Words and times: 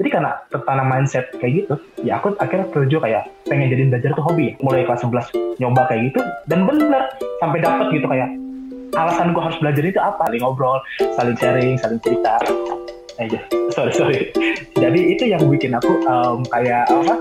jadi 0.00 0.08
karena 0.10 0.30
tertanam 0.50 0.86
mindset 0.90 1.30
kayak 1.38 1.52
gitu 1.64 1.74
ya 2.02 2.18
aku 2.18 2.34
akhirnya 2.42 2.66
terjun 2.74 3.00
kayak 3.02 3.30
pengen 3.46 3.70
jadi 3.70 3.82
belajar 3.90 4.10
tuh 4.16 4.24
hobi. 4.24 4.58
Mulai 4.58 4.86
kelas 4.88 5.06
11 5.06 5.60
nyoba 5.62 5.82
kayak 5.86 6.02
gitu 6.10 6.20
dan 6.50 6.66
bener 6.66 7.02
sampai 7.38 7.58
dapet 7.62 7.86
gitu 7.94 8.06
kayak 8.10 8.28
alasan 8.94 9.34
gue 9.34 9.42
harus 9.42 9.58
belajar 9.58 9.82
itu 9.86 10.00
apa? 10.00 10.22
Saling 10.26 10.42
ngobrol 10.42 10.78
saling 11.14 11.36
sharing 11.38 11.74
saling 11.78 12.00
cerita. 12.02 12.38
Aja. 13.14 13.38
Sorry 13.70 13.92
sorry. 13.94 14.20
Jadi 14.74 15.14
itu 15.14 15.30
yang 15.30 15.46
bikin 15.46 15.78
aku 15.78 16.02
um, 16.10 16.42
kayak 16.50 16.90
apa 16.90 17.14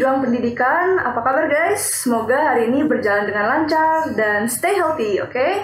pejuang 0.00 0.24
pendidikan, 0.24 0.96
apa 0.96 1.20
kabar 1.20 1.44
guys? 1.44 1.84
Semoga 1.84 2.32
hari 2.32 2.72
ini 2.72 2.88
berjalan 2.88 3.28
dengan 3.28 3.44
lancar 3.52 4.08
dan 4.16 4.48
stay 4.48 4.72
healthy, 4.72 5.20
oke? 5.20 5.28
Okay? 5.28 5.60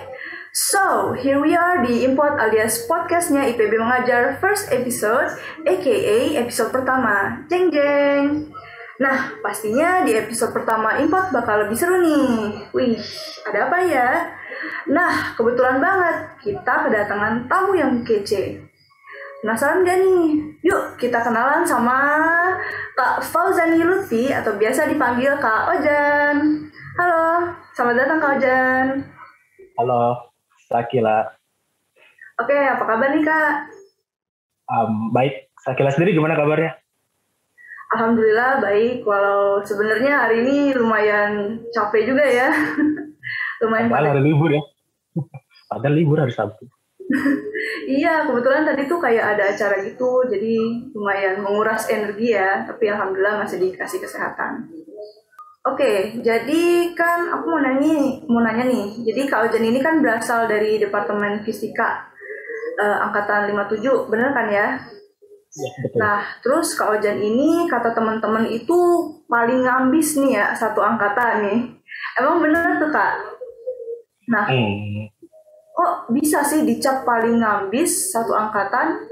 So, 0.52 1.16
here 1.16 1.40
we 1.40 1.56
are 1.56 1.80
di 1.80 2.04
Import 2.04 2.36
alias 2.36 2.84
podcastnya 2.84 3.48
IPB 3.48 3.80
Mengajar 3.80 4.36
first 4.36 4.68
episode, 4.68 5.40
aka 5.64 6.36
episode 6.36 6.68
pertama. 6.68 7.48
Jeng 7.48 7.72
jeng! 7.72 8.52
Nah, 9.00 9.40
pastinya 9.40 10.04
di 10.04 10.12
episode 10.12 10.52
pertama 10.52 11.00
Import 11.00 11.32
bakal 11.32 11.64
lebih 11.64 11.80
seru 11.80 11.96
nih. 12.04 12.68
Wih, 12.76 13.00
ada 13.48 13.72
apa 13.72 13.78
ya? 13.88 14.36
Nah, 14.92 15.32
kebetulan 15.32 15.80
banget 15.80 16.16
kita 16.44 16.84
kedatangan 16.84 17.48
tamu 17.48 17.72
yang 17.72 18.04
kece. 18.04 18.75
Penasaran 19.46 19.86
gak 19.86 20.02
nih? 20.02 20.42
Yuk 20.66 20.98
kita 20.98 21.22
kenalan 21.22 21.62
sama 21.62 22.02
Kak 22.98 23.22
Fauzani 23.22 23.78
Lutfi 23.78 24.34
atau 24.34 24.58
biasa 24.58 24.90
dipanggil 24.90 25.38
Kak 25.38 25.70
Ojan. 25.70 26.66
Halo, 26.98 27.54
selamat 27.70 27.94
datang 27.94 28.18
Kak 28.18 28.32
Ojan. 28.42 28.86
halo 29.78 30.18
Sakila 30.66 31.30
Oke, 32.42 32.58
apa 32.58 32.82
kabar 32.90 33.14
nih 33.14 33.22
Kak? 33.22 33.70
um, 34.66 35.14
baik 35.14 35.46
Sakila 35.62 35.94
sendiri 35.94 36.18
gimana 36.18 36.34
kabarnya 36.34 36.74
Alhamdulillah 37.94 38.58
baik, 38.58 39.06
walau 39.06 39.62
sebenarnya 39.62 40.26
hari 40.26 40.42
ini 40.42 40.74
lumayan 40.74 41.62
capek 41.70 42.02
juga 42.02 42.26
ya. 42.26 42.50
lumayan 43.62 43.94
padahal 43.94 44.18
hari 44.18 44.26
libur 44.26 44.50
ya 44.50 44.62
padahal 45.70 45.94
libur 45.94 46.18
hari 46.18 46.34
Sabtu 46.34 46.66
Iya, 47.86 48.26
kebetulan 48.26 48.66
tadi 48.66 48.82
tuh 48.90 48.98
kayak 48.98 49.38
ada 49.38 49.54
acara 49.54 49.78
gitu, 49.82 50.26
jadi 50.26 50.54
lumayan 50.90 51.38
menguras 51.38 51.86
energi 51.86 52.34
ya, 52.34 52.66
tapi 52.66 52.90
alhamdulillah 52.90 53.46
masih 53.46 53.62
dikasih 53.62 54.02
kesehatan. 54.02 54.66
Oke, 55.66 56.14
jadi 56.22 56.94
kan 56.94 57.26
aku 57.26 57.50
mau 57.50 57.58
nanya, 57.58 58.22
mau 58.30 58.38
nanya 58.38 58.70
nih. 58.70 59.02
Jadi 59.02 59.26
Kak 59.26 59.50
Ojan 59.50 59.66
ini 59.66 59.82
kan 59.82 59.98
berasal 59.98 60.46
dari 60.46 60.78
Departemen 60.78 61.42
Fisika 61.42 62.06
eh, 62.78 62.98
angkatan 63.02 63.50
57, 63.50 64.06
bener 64.06 64.30
kan 64.30 64.46
ya? 64.46 64.78
ya 65.50 65.70
betul 65.82 65.98
Nah, 65.98 66.22
terus 66.38 66.78
Kak 66.78 66.94
Ojan 66.94 67.18
ini 67.18 67.66
kata 67.66 67.90
teman-teman 67.98 68.46
itu 68.46 68.78
paling 69.26 69.66
ngambis 69.66 70.22
nih 70.22 70.38
ya 70.38 70.46
satu 70.54 70.78
angkatan 70.86 71.42
nih. 71.42 71.58
Emang 72.22 72.38
bener 72.38 72.78
tuh 72.78 72.90
Kak? 72.94 73.14
Nah, 74.30 74.46
hmm. 74.46 75.15
Kok 75.76 76.08
bisa 76.08 76.40
sih 76.40 76.64
dicap 76.64 77.04
paling 77.04 77.36
ngambis 77.44 78.16
satu 78.16 78.32
angkatan? 78.32 79.04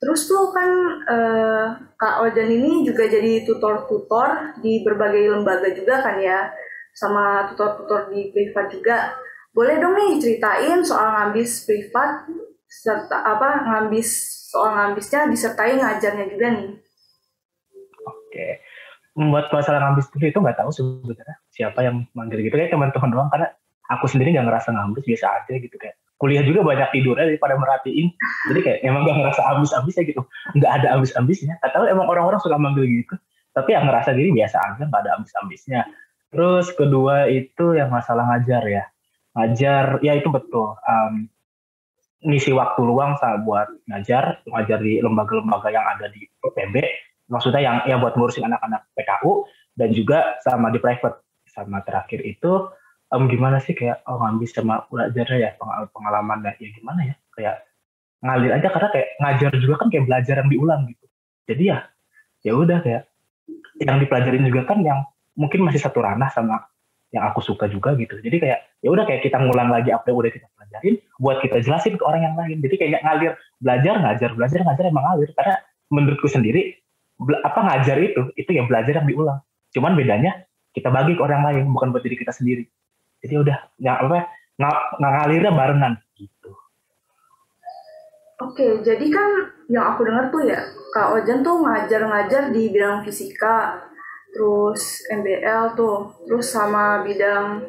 Terus 0.00 0.24
tuh 0.24 0.48
kan 0.48 0.70
eh, 1.04 1.66
Kak 2.00 2.24
Ojan 2.24 2.48
ini 2.48 2.80
juga 2.88 3.04
jadi 3.04 3.44
tutor-tutor 3.44 4.56
di 4.64 4.80
berbagai 4.80 5.36
lembaga 5.36 5.68
juga 5.76 6.00
kan 6.00 6.16
ya, 6.16 6.48
sama 6.96 7.52
tutor-tutor 7.52 8.08
di 8.08 8.32
privat 8.32 8.72
juga. 8.72 9.12
Boleh 9.52 9.76
dong 9.76 9.92
nih 9.92 10.16
ceritain 10.16 10.80
soal 10.80 11.12
ngambis 11.12 11.68
privat 11.68 12.24
serta 12.64 13.20
apa 13.20 13.68
ngambis 13.68 14.08
soal 14.48 14.72
ngambisnya 14.72 15.28
disertai 15.28 15.76
ngajarnya 15.76 16.26
juga 16.32 16.46
nih. 16.48 16.68
Oke. 18.08 18.46
Membuat 19.20 19.52
masalah 19.52 19.84
ngambis 19.84 20.08
itu 20.16 20.38
nggak 20.40 20.64
tahu 20.64 20.70
sebenarnya 20.72 21.36
siapa 21.52 21.84
yang 21.84 22.08
manggil 22.16 22.40
gitu 22.40 22.56
kayak 22.56 22.72
teman-teman 22.72 23.12
doang 23.12 23.28
karena 23.28 23.52
aku 23.90 24.06
sendiri 24.06 24.32
nggak 24.32 24.46
ngerasa 24.46 24.70
ngambis 24.70 25.04
biasa 25.04 25.26
aja 25.42 25.54
gitu 25.58 25.76
kayak 25.76 25.98
kuliah 26.20 26.44
juga 26.44 26.60
banyak 26.60 26.88
tidurnya 26.92 27.32
daripada 27.32 27.56
merhatiin. 27.56 28.12
Jadi 28.52 28.60
kayak 28.60 28.78
emang 28.84 29.08
nggak 29.08 29.16
ngerasa 29.24 29.42
ambis-ambis 29.56 29.94
ya 29.96 30.04
gitu. 30.04 30.22
Nggak 30.52 30.72
ada 30.84 30.88
ambis-ambisnya. 31.00 31.56
Atau 31.64 31.88
emang 31.88 32.06
orang-orang 32.12 32.36
suka 32.44 32.60
manggil 32.60 32.84
gitu. 32.84 33.16
Tapi 33.56 33.72
yang 33.72 33.88
ngerasa 33.88 34.12
diri 34.12 34.30
biasa 34.36 34.56
aja 34.60 34.84
nggak 34.84 35.00
ada 35.00 35.16
ambis-ambisnya. 35.16 35.80
Terus 36.30 36.70
kedua 36.76 37.26
itu 37.32 37.72
yang 37.72 37.88
masalah 37.88 38.28
ngajar 38.36 38.62
ya. 38.68 38.84
Ngajar 39.32 40.04
ya 40.04 40.12
itu 40.20 40.28
betul. 40.28 40.76
Um, 40.84 41.32
ngisi 42.20 42.52
waktu 42.52 42.84
luang 42.84 43.16
sama 43.16 43.40
buat 43.40 43.68
ngajar 43.88 44.44
ngajar 44.44 44.78
di 44.84 45.00
lembaga-lembaga 45.00 45.72
yang 45.72 45.88
ada 45.88 46.12
di 46.12 46.28
PB 46.36 46.76
maksudnya 47.32 47.64
yang 47.64 47.80
yang 47.88 48.04
buat 48.04 48.12
ngurusin 48.12 48.44
anak-anak 48.44 48.84
PKU 48.92 49.48
dan 49.80 49.88
juga 49.96 50.36
sama 50.44 50.68
di 50.68 50.76
private. 50.76 51.24
Sama 51.50 51.82
terakhir 51.82 52.22
itu 52.22 52.68
em, 53.10 53.22
gimana 53.26 53.58
sih 53.58 53.74
kayak 53.74 54.06
oh 54.06 54.22
ngambis 54.22 54.54
sama 54.54 54.86
belajarnya 54.86 55.38
ya 55.38 55.50
pengal- 55.58 55.90
pengalaman 55.90 56.38
ya 56.46 56.68
gimana 56.74 57.00
ya? 57.10 57.14
Kayak 57.34 57.56
ngalir 58.20 58.52
aja 58.52 58.68
karena 58.68 58.88
kayak 58.92 59.08
ngajar 59.18 59.50
juga 59.56 59.74
kan 59.80 59.88
kayak 59.88 60.04
belajar 60.06 60.34
yang 60.44 60.50
diulang 60.52 60.80
gitu. 60.88 61.06
Jadi 61.50 61.62
ya 61.72 61.78
ya 62.46 62.52
udah 62.56 62.78
kayak 62.84 63.02
yang 63.80 63.98
dipelajarin 63.98 64.44
juga 64.46 64.62
kan 64.68 64.78
yang 64.84 65.02
mungkin 65.34 65.64
masih 65.66 65.80
satu 65.80 66.04
ranah 66.04 66.28
sama 66.30 66.68
yang 67.10 67.26
aku 67.26 67.42
suka 67.42 67.66
juga 67.66 67.98
gitu. 67.98 68.22
Jadi 68.22 68.36
kayak 68.38 68.58
ya 68.84 68.88
udah 68.92 69.04
kayak 69.08 69.26
kita 69.26 69.42
ngulang 69.42 69.72
lagi 69.72 69.90
apa 69.90 70.06
yang 70.12 70.18
udah 70.20 70.30
kita 70.30 70.46
pelajarin 70.54 70.94
buat 71.18 71.42
kita 71.42 71.58
jelasin 71.66 71.98
ke 71.98 72.04
orang 72.06 72.22
yang 72.30 72.36
lain. 72.38 72.62
Jadi 72.62 72.74
kayak 72.78 73.02
ngalir 73.02 73.32
belajar 73.58 73.94
ngajar 73.98 74.30
belajar 74.38 74.58
ngajar 74.62 74.84
emang 74.86 75.04
ngalir. 75.10 75.30
Karena 75.34 75.54
menurutku 75.90 76.30
sendiri 76.30 76.78
apa 77.42 77.60
ngajar 77.66 77.96
itu 77.98 78.30
itu 78.38 78.50
yang 78.54 78.70
belajar 78.70 79.02
yang 79.02 79.08
diulang. 79.10 79.40
Cuman 79.74 79.98
bedanya 79.98 80.46
kita 80.70 80.86
bagi 80.92 81.18
ke 81.18 81.22
orang 81.24 81.42
lain 81.42 81.66
bukan 81.74 81.90
buat 81.90 82.06
diri 82.06 82.14
kita 82.14 82.30
sendiri 82.30 82.70
jadi 83.20 83.34
udah 83.40 83.58
nggak 83.80 83.98
apa 84.04 84.18
ng- 84.60 84.88
ngalirnya 85.00 85.52
barengan 85.52 85.94
gitu 86.16 86.50
Oke, 88.40 88.80
jadi 88.80 89.04
kan 89.12 89.30
yang 89.68 89.84
aku 89.92 90.08
dengar 90.08 90.32
tuh 90.32 90.40
ya, 90.48 90.56
Kak 90.96 91.12
Ojan 91.12 91.44
tuh 91.44 91.60
ngajar-ngajar 91.60 92.48
di 92.48 92.72
bidang 92.72 93.04
fisika, 93.04 93.76
terus 94.32 95.04
MBL 95.12 95.76
tuh, 95.76 96.08
terus 96.24 96.48
sama 96.48 97.04
bidang 97.04 97.60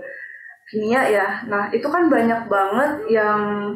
kimia 0.71 1.03
ya. 1.11 1.43
Nah, 1.51 1.67
itu 1.75 1.83
kan 1.91 2.07
banyak 2.07 2.47
banget 2.47 2.91
yang 3.11 3.75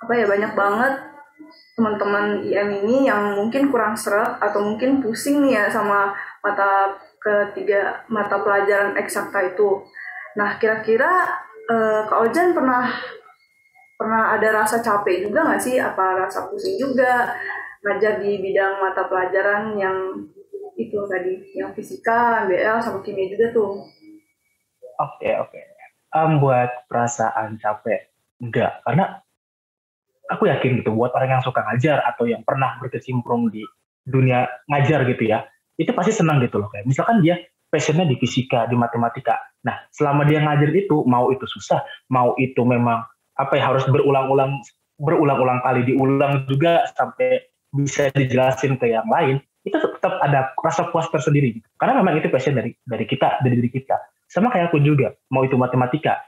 apa 0.00 0.12
ya, 0.16 0.24
banyak 0.24 0.52
banget 0.56 0.92
teman-teman 1.76 2.40
IM 2.40 2.68
ini 2.82 3.04
yang 3.04 3.36
mungkin 3.36 3.68
kurang 3.68 3.92
seret 3.92 4.40
atau 4.40 4.64
mungkin 4.64 5.04
pusing 5.04 5.44
nih 5.44 5.60
ya 5.60 5.64
sama 5.68 6.10
mata 6.40 6.96
ketiga 7.20 8.00
mata 8.08 8.40
pelajaran 8.40 8.96
eksakta 8.96 9.54
itu. 9.54 9.84
Nah, 10.38 10.54
kira-kira 10.62 11.26
eh, 11.66 12.00
Kak 12.06 12.20
Ojan 12.30 12.54
pernah 12.54 12.86
pernah 13.98 14.38
ada 14.38 14.62
rasa 14.62 14.78
capek 14.78 15.26
juga 15.26 15.42
nggak 15.50 15.62
sih? 15.62 15.82
Apa 15.82 16.22
rasa 16.22 16.46
pusing 16.46 16.78
juga 16.78 17.34
ngajar 17.82 18.22
di 18.22 18.38
bidang 18.38 18.78
mata 18.78 19.10
pelajaran 19.10 19.74
yang 19.74 19.98
itu 20.78 20.98
tadi, 21.10 21.58
yang 21.58 21.74
fisika, 21.74 22.46
MBL, 22.46 22.78
sama 22.78 23.02
kimia 23.02 23.26
juga 23.26 23.50
tuh. 23.50 23.82
Oke 25.02 25.34
oke. 25.34 25.60
Em, 26.14 26.38
buat 26.38 26.86
perasaan 26.86 27.58
capek 27.58 28.08
enggak 28.38 28.80
karena 28.86 29.18
aku 30.30 30.46
yakin 30.46 30.80
gitu 30.80 30.94
buat 30.94 31.10
orang 31.12 31.36
yang 31.36 31.44
suka 31.44 31.60
ngajar 31.66 31.98
atau 32.06 32.24
yang 32.30 32.46
pernah 32.46 32.78
berkecimpung 32.78 33.50
di 33.50 33.66
dunia 34.06 34.46
ngajar 34.70 35.04
gitu 35.04 35.26
ya 35.26 35.44
itu 35.76 35.90
pasti 35.92 36.14
senang 36.14 36.40
gitu 36.40 36.56
loh 36.62 36.70
kayak 36.70 36.86
misalkan 36.86 37.20
dia 37.20 37.36
passionnya 37.68 38.08
di 38.08 38.16
fisika 38.16 38.64
di 38.70 38.76
matematika 38.78 39.36
nah 39.66 39.74
selama 39.90 40.22
dia 40.26 40.38
ngajar 40.42 40.70
itu 40.70 41.02
mau 41.04 41.30
itu 41.34 41.44
susah 41.46 41.82
mau 42.12 42.34
itu 42.38 42.62
memang 42.62 43.02
apa 43.38 43.54
ya 43.58 43.70
harus 43.70 43.86
berulang-ulang 43.90 44.58
berulang-ulang 44.98 45.62
kali 45.62 45.86
diulang 45.86 46.46
juga 46.50 46.86
sampai 46.94 47.46
bisa 47.74 48.10
dijelasin 48.14 48.80
ke 48.80 48.90
yang 48.90 49.06
lain 49.06 49.38
itu 49.66 49.76
tetap 49.76 50.16
ada 50.24 50.54
rasa 50.62 50.88
puas 50.88 51.06
tersendiri 51.12 51.60
gitu. 51.60 51.68
karena 51.76 52.00
memang 52.00 52.18
itu 52.18 52.32
passion 52.32 52.56
dari 52.56 52.72
dari 52.88 53.04
kita 53.04 53.42
dari 53.44 53.58
diri 53.60 53.70
kita. 53.70 53.96
Sama 54.28 54.52
kayak 54.52 54.72
aku 54.72 54.80
juga 54.84 55.12
mau 55.32 55.44
itu 55.44 55.56
matematika 55.56 56.20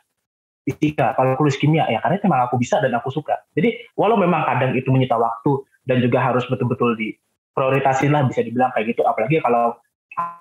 fisika 0.64 1.16
kalau 1.16 1.36
kuliah 1.40 1.56
kimia 1.56 1.84
ya 1.88 1.98
karena 2.04 2.20
itu 2.20 2.26
memang 2.28 2.48
aku 2.48 2.56
bisa 2.60 2.80
dan 2.80 2.92
aku 2.96 3.08
suka. 3.08 3.40
Jadi 3.56 3.92
walau 3.96 4.16
memang 4.20 4.44
kadang 4.44 4.76
itu 4.76 4.88
menyita 4.92 5.16
waktu 5.16 5.64
dan 5.88 6.04
juga 6.04 6.20
harus 6.20 6.44
betul-betul 6.48 6.96
diprioritasin 6.96 8.12
lah 8.12 8.28
bisa 8.28 8.44
dibilang 8.44 8.72
kayak 8.76 8.92
gitu. 8.92 9.02
Apalagi 9.04 9.40
kalau 9.40 9.76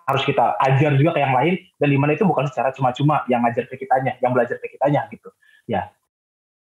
harus 0.09 0.23
kita 0.25 0.57
ajar 0.57 0.97
juga 0.97 1.17
ke 1.17 1.19
yang 1.21 1.33
lain 1.35 1.53
dan 1.77 1.87
di 1.93 1.97
mana 1.97 2.17
itu 2.17 2.25
bukan 2.25 2.49
secara 2.49 2.73
cuma-cuma 2.73 3.23
yang 3.29 3.45
ngajar 3.45 3.69
ke 3.69 3.75
kitanya 3.77 4.17
yang 4.23 4.33
belajar 4.33 4.57
ke 4.57 4.67
kitanya 4.73 5.05
gitu. 5.13 5.29
Ya. 5.69 5.93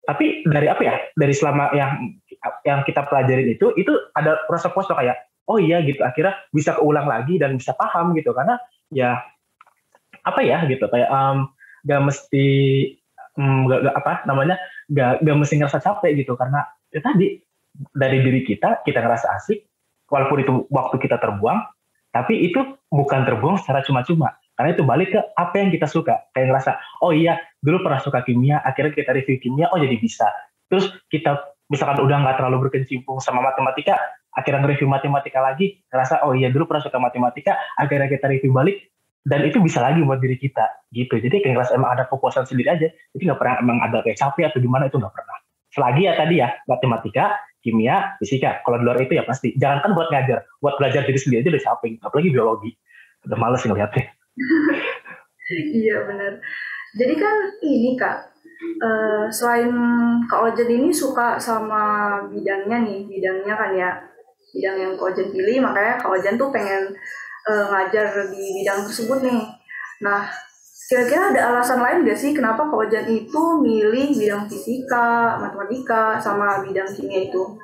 Tapi 0.02 0.42
dari 0.48 0.66
apa 0.66 0.82
ya 0.82 0.94
dari 1.14 1.34
selama 1.36 1.70
yang 1.76 2.16
yang 2.64 2.80
kita 2.82 3.04
pelajarin 3.06 3.54
itu 3.54 3.70
itu 3.76 3.92
ada 4.16 4.40
loh 4.48 4.96
kayak 4.96 5.16
oh 5.48 5.58
iya 5.60 5.84
gitu. 5.84 6.00
Akhirnya 6.02 6.36
bisa 6.50 6.76
keulang 6.76 7.06
lagi 7.06 7.36
dan 7.36 7.56
bisa 7.56 7.76
paham 7.76 8.16
gitu. 8.16 8.32
Karena 8.32 8.56
ya 8.90 9.20
apa 10.24 10.40
ya 10.42 10.64
gitu. 10.66 10.84
Kayak 10.88 11.08
um, 11.12 11.52
gak 11.84 12.02
mesti 12.04 12.46
mm, 13.36 13.60
gak, 13.68 13.80
gak 13.84 13.96
apa 14.00 14.12
namanya 14.26 14.56
gak, 14.90 15.22
gak 15.22 15.36
mesti 15.36 15.54
ngerasa 15.60 15.78
capek 15.78 16.24
gitu. 16.24 16.34
Karena 16.34 16.64
ya 16.88 17.00
tadi 17.04 17.38
dari 17.94 18.18
diri 18.24 18.42
kita 18.42 18.82
kita 18.82 18.98
ngerasa 19.04 19.38
asik 19.38 19.68
walaupun 20.08 20.38
itu 20.40 20.52
waktu 20.72 20.96
kita 20.98 21.20
terbuang 21.20 21.77
tapi 22.12 22.48
itu 22.48 22.60
bukan 22.88 23.28
terbuang 23.28 23.60
secara 23.60 23.84
cuma-cuma. 23.84 24.32
Karena 24.58 24.74
itu 24.74 24.82
balik 24.82 25.14
ke 25.14 25.20
apa 25.38 25.54
yang 25.54 25.70
kita 25.70 25.86
suka. 25.86 26.18
Kayak 26.34 26.50
ngerasa 26.50 26.72
oh 27.06 27.14
iya 27.14 27.38
dulu 27.62 27.86
pernah 27.86 28.02
suka 28.02 28.26
kimia 28.26 28.58
akhirnya 28.66 28.90
kita 28.90 29.14
review 29.14 29.38
kimia 29.38 29.70
oh 29.70 29.78
jadi 29.78 29.94
bisa. 29.94 30.26
Terus 30.66 30.90
kita 31.06 31.38
misalkan 31.70 32.02
udah 32.02 32.16
nggak 32.26 32.36
terlalu 32.42 32.66
berkecimpung 32.66 33.22
sama 33.22 33.44
matematika 33.44 33.94
akhirnya 34.34 34.64
nge-review 34.66 34.88
matematika 34.88 35.38
lagi 35.38 35.78
ngerasa 35.92 36.26
oh 36.26 36.34
iya 36.34 36.48
dulu 36.50 36.66
pernah 36.66 36.82
suka 36.82 36.98
matematika 36.98 37.54
akhirnya 37.78 38.08
kita 38.10 38.26
review 38.26 38.50
balik 38.50 38.88
dan 39.22 39.44
itu 39.44 39.60
bisa 39.60 39.84
lagi 39.84 40.00
buat 40.02 40.18
diri 40.18 40.34
kita 40.34 40.90
gitu. 40.90 41.22
Jadi 41.22 41.38
kayak 41.38 41.54
ngerasa 41.54 41.72
emang 41.78 41.90
ada 41.94 42.04
kepuasan 42.10 42.42
sendiri 42.48 42.68
aja 42.72 42.88
jadi 43.14 43.22
nggak 43.30 43.38
pernah 43.38 43.54
emang 43.62 43.78
ada 43.78 44.02
kayak 44.02 44.18
capek 44.18 44.50
atau 44.50 44.58
gimana 44.58 44.90
itu 44.90 44.98
nggak 44.98 45.14
pernah. 45.14 45.36
Selagi 45.70 46.02
ya 46.02 46.12
tadi 46.18 46.34
ya 46.42 46.48
matematika 46.66 47.36
kimia 47.62 48.16
fisika. 48.22 48.62
Kalau 48.62 48.78
di 48.78 48.84
luar 48.86 48.98
itu 49.02 49.14
ya 49.18 49.24
pasti. 49.26 49.54
Jangan 49.58 49.82
kan 49.84 49.90
buat 49.94 50.08
ngajar. 50.10 50.46
Buat 50.62 50.78
belajar 50.78 51.02
diri 51.04 51.18
sendiri 51.18 51.40
aja 51.42 51.50
udah 51.54 51.64
capek. 51.64 51.92
Apalagi 52.02 52.28
biologi. 52.30 52.70
Udah 53.26 53.38
males 53.38 53.62
ngeliatnya. 53.64 54.06
Iya 55.48 56.04
benar. 56.04 56.44
Jadi 56.92 57.14
kan 57.16 57.36
ini 57.64 57.96
kak 57.96 58.36
uh, 58.84 59.32
selain 59.32 59.72
kak 60.28 60.44
Ojen 60.44 60.68
ini 60.68 60.92
suka 60.92 61.40
sama 61.40 62.20
bidangnya 62.28 62.84
nih. 62.84 63.08
Bidangnya 63.08 63.56
kan 63.56 63.72
ya 63.72 63.96
bidang 64.52 64.76
yang 64.76 64.92
kak 65.00 65.08
Ojen 65.08 65.32
pilih. 65.32 65.64
Makanya 65.64 66.04
kak 66.04 66.12
Ojen 66.12 66.36
tuh 66.36 66.52
pengen 66.52 66.92
uh, 67.48 67.64
ngajar 67.72 68.28
di 68.28 68.60
bidang 68.60 68.84
tersebut 68.84 69.24
nih. 69.24 69.40
Nah 70.04 70.28
kira-kira 70.88 71.36
ada 71.36 71.40
alasan 71.52 71.84
lain 71.84 72.08
gak 72.08 72.16
sih 72.16 72.32
kenapa 72.32 72.64
kak 72.64 72.80
Ojen 72.80 73.06
itu 73.12 73.42
milih 73.60 74.16
bidang 74.16 74.48
fisika 74.48 75.36
matematika 75.36 76.16
sama 76.24 76.64
bidang 76.64 76.88
kimia 76.96 77.28
itu? 77.28 77.60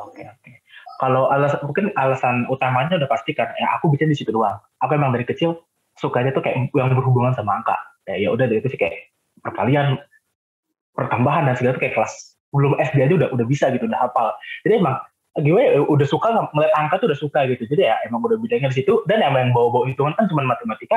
Oke 0.00 0.24
oke. 0.24 0.52
Kalau 0.96 1.28
alasan 1.28 1.60
mungkin 1.68 1.92
alasan 1.92 2.48
utamanya 2.48 2.96
udah 2.96 3.08
pasti 3.12 3.36
kan 3.36 3.52
ya 3.60 3.76
aku 3.76 3.92
bisa 3.92 4.08
di 4.08 4.16
situ 4.16 4.32
doang. 4.32 4.56
Aku 4.80 4.96
emang 4.96 5.12
dari 5.12 5.28
kecil 5.28 5.60
sukanya 6.00 6.32
tuh 6.32 6.40
kayak 6.40 6.72
yang 6.72 6.88
berhubungan 6.96 7.36
sama 7.36 7.60
angka. 7.60 7.76
Ya 8.08 8.24
ya 8.24 8.28
udah 8.32 8.48
dari 8.48 8.64
kecil 8.64 8.80
kayak 8.80 9.12
perkalian 9.44 10.00
pertambahan 10.96 11.44
dan 11.44 11.60
segala 11.60 11.76
itu 11.76 11.84
kayak 11.84 11.94
kelas 12.00 12.40
belum 12.56 12.72
SD 12.80 13.04
aja 13.04 13.14
udah 13.20 13.28
udah 13.36 13.44
bisa 13.44 13.68
gitu 13.68 13.84
udah 13.84 14.00
hafal. 14.00 14.32
Jadi 14.64 14.80
emang 14.80 14.96
gue 15.36 15.60
ya, 15.60 15.84
udah 15.84 16.06
suka 16.08 16.32
melihat 16.56 16.72
angka 16.80 17.04
tuh 17.04 17.12
udah 17.12 17.20
suka 17.20 17.44
gitu. 17.52 17.68
Jadi 17.68 17.84
ya 17.84 18.00
emang 18.08 18.24
udah 18.24 18.40
bidangnya 18.40 18.72
di 18.72 18.80
situ. 18.80 19.04
Dan 19.04 19.20
emang 19.20 19.48
yang 19.48 19.52
bawa-bawa 19.52 19.92
hitungan 19.92 20.16
kan 20.16 20.24
cuma 20.32 20.48
matematika 20.48 20.96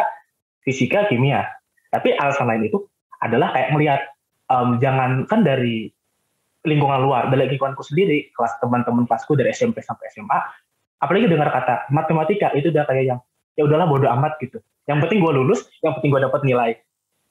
fisika 0.63 1.07
kimia 1.07 1.47
tapi 1.89 2.13
alasan 2.13 2.50
lain 2.50 2.69
itu 2.69 2.85
adalah 3.19 3.51
kayak 3.51 3.69
melihat 3.75 4.01
um, 4.50 4.77
jangan 4.77 5.25
kan 5.29 5.44
dari 5.44 5.91
lingkungan 6.67 7.01
luar, 7.01 7.31
dari 7.31 7.56
lingkunganku 7.56 7.81
sendiri, 7.81 8.29
kelas 8.35 8.59
teman-teman 8.59 9.07
pasku 9.07 9.33
dari 9.33 9.56
SMP 9.56 9.79
sampai 9.79 10.11
SMA, 10.11 10.39
apalagi 11.00 11.31
dengar 11.31 11.50
kata 11.50 11.88
matematika 11.89 12.51
itu 12.51 12.69
udah 12.69 12.83
kayak 12.83 13.06
yang 13.15 13.19
ya 13.56 13.63
udahlah 13.63 13.88
bodo 13.88 14.07
amat 14.19 14.35
gitu. 14.44 14.59
Yang 14.85 15.07
penting 15.07 15.19
gue 15.23 15.33
lulus, 15.33 15.69
yang 15.85 15.95
penting 16.00 16.11
gue 16.11 16.21
dapat 16.23 16.41
nilai. 16.44 16.71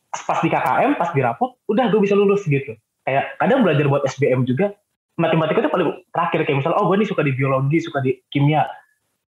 Pas 0.09 0.41
di 0.41 0.49
KKM, 0.49 0.97
pas 0.97 1.13
di 1.13 1.21
rapot, 1.21 1.61
udah 1.69 1.93
gue 1.93 2.01
bisa 2.01 2.17
lulus 2.17 2.49
gitu. 2.49 2.73
Kayak 3.05 3.37
kadang 3.37 3.61
belajar 3.61 3.85
buat 3.89 4.03
SBM 4.09 4.49
juga, 4.49 4.73
matematika 5.21 5.65
itu 5.65 5.71
paling 5.73 5.89
terakhir 6.13 6.41
kayak 6.49 6.59
misalnya, 6.65 6.79
oh 6.81 6.89
gue 6.89 6.97
nih 7.05 7.09
suka 7.09 7.21
di 7.25 7.33
biologi, 7.37 7.79
suka 7.85 7.99
di 8.01 8.17
kimia, 8.33 8.65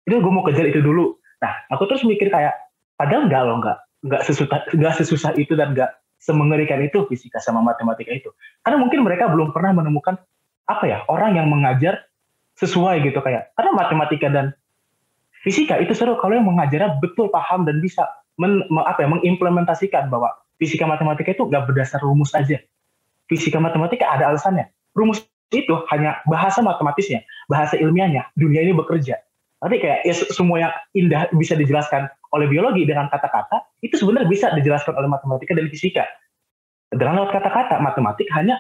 itu 0.07 0.23
gue 0.23 0.33
mau 0.33 0.47
kejar 0.47 0.71
itu 0.71 0.79
dulu. 0.79 1.19
Nah, 1.43 1.53
aku 1.75 1.87
terus 1.91 2.03
mikir 2.07 2.31
kayak, 2.31 2.55
padahal 2.99 3.27
enggak 3.27 3.43
loh, 3.47 3.57
enggak, 3.63 3.79
enggak 4.05 4.23
sesusah, 4.27 4.75
enggak 4.75 4.95
sesusah 5.01 5.33
itu 5.39 5.55
dan 5.59 5.75
enggak 5.75 5.99
semengerikan 6.19 6.83
itu 6.83 7.07
fisika 7.07 7.39
sama 7.39 7.63
matematika 7.63 8.11
itu. 8.11 8.31
Karena 8.63 8.79
mungkin 8.83 9.07
mereka 9.07 9.31
belum 9.31 9.55
pernah 9.55 9.75
menemukan 9.75 10.19
apa 10.69 10.85
ya 10.85 10.99
orang 11.09 11.39
yang 11.39 11.49
mengajar 11.49 12.05
sesuai 12.59 13.01
gitu 13.07 13.23
kayak 13.23 13.55
karena 13.57 13.73
matematika 13.73 14.29
dan 14.29 14.47
fisika 15.41 15.79
itu 15.81 15.95
seru 15.95 16.19
kalau 16.19 16.37
yang 16.37 16.45
mengajarnya 16.45 16.99
betul 17.01 17.31
paham 17.33 17.65
dan 17.65 17.79
bisa 17.81 18.05
men, 18.37 18.67
apa 18.85 19.07
ya 19.07 19.09
mengimplementasikan 19.09 20.11
bahwa 20.11 20.35
fisika 20.59 20.85
matematika 20.85 21.33
itu 21.33 21.47
nggak 21.47 21.71
berdasar 21.71 22.03
rumus 22.03 22.35
aja. 22.35 22.59
Fisika 23.31 23.63
matematika 23.63 24.11
ada 24.11 24.29
alasannya. 24.35 24.69
Rumus 24.93 25.23
itu 25.53 25.75
hanya 25.93 26.21
bahasa 26.29 26.61
matematisnya, 26.61 27.25
bahasa 27.49 27.77
ilmiahnya. 27.77 28.29
Dunia 28.37 28.65
ini 28.65 28.73
bekerja. 28.73 29.21
Nanti 29.59 29.77
kayak 29.83 30.07
ya, 30.07 30.15
semua 30.15 30.57
yang 30.63 30.73
indah 30.95 31.27
bisa 31.35 31.59
dijelaskan 31.59 32.07
oleh 32.31 32.47
biologi 32.47 32.87
dengan 32.87 33.11
kata-kata 33.11 33.67
itu 33.83 33.99
sebenarnya 33.99 34.31
bisa 34.31 34.47
dijelaskan 34.55 34.95
oleh 34.95 35.11
matematika 35.11 35.53
dan 35.57 35.67
fisika. 35.67 36.05
Dengan 36.89 37.21
lewat 37.21 37.35
kata-kata, 37.35 37.83
matematik 37.83 38.31
hanya 38.33 38.57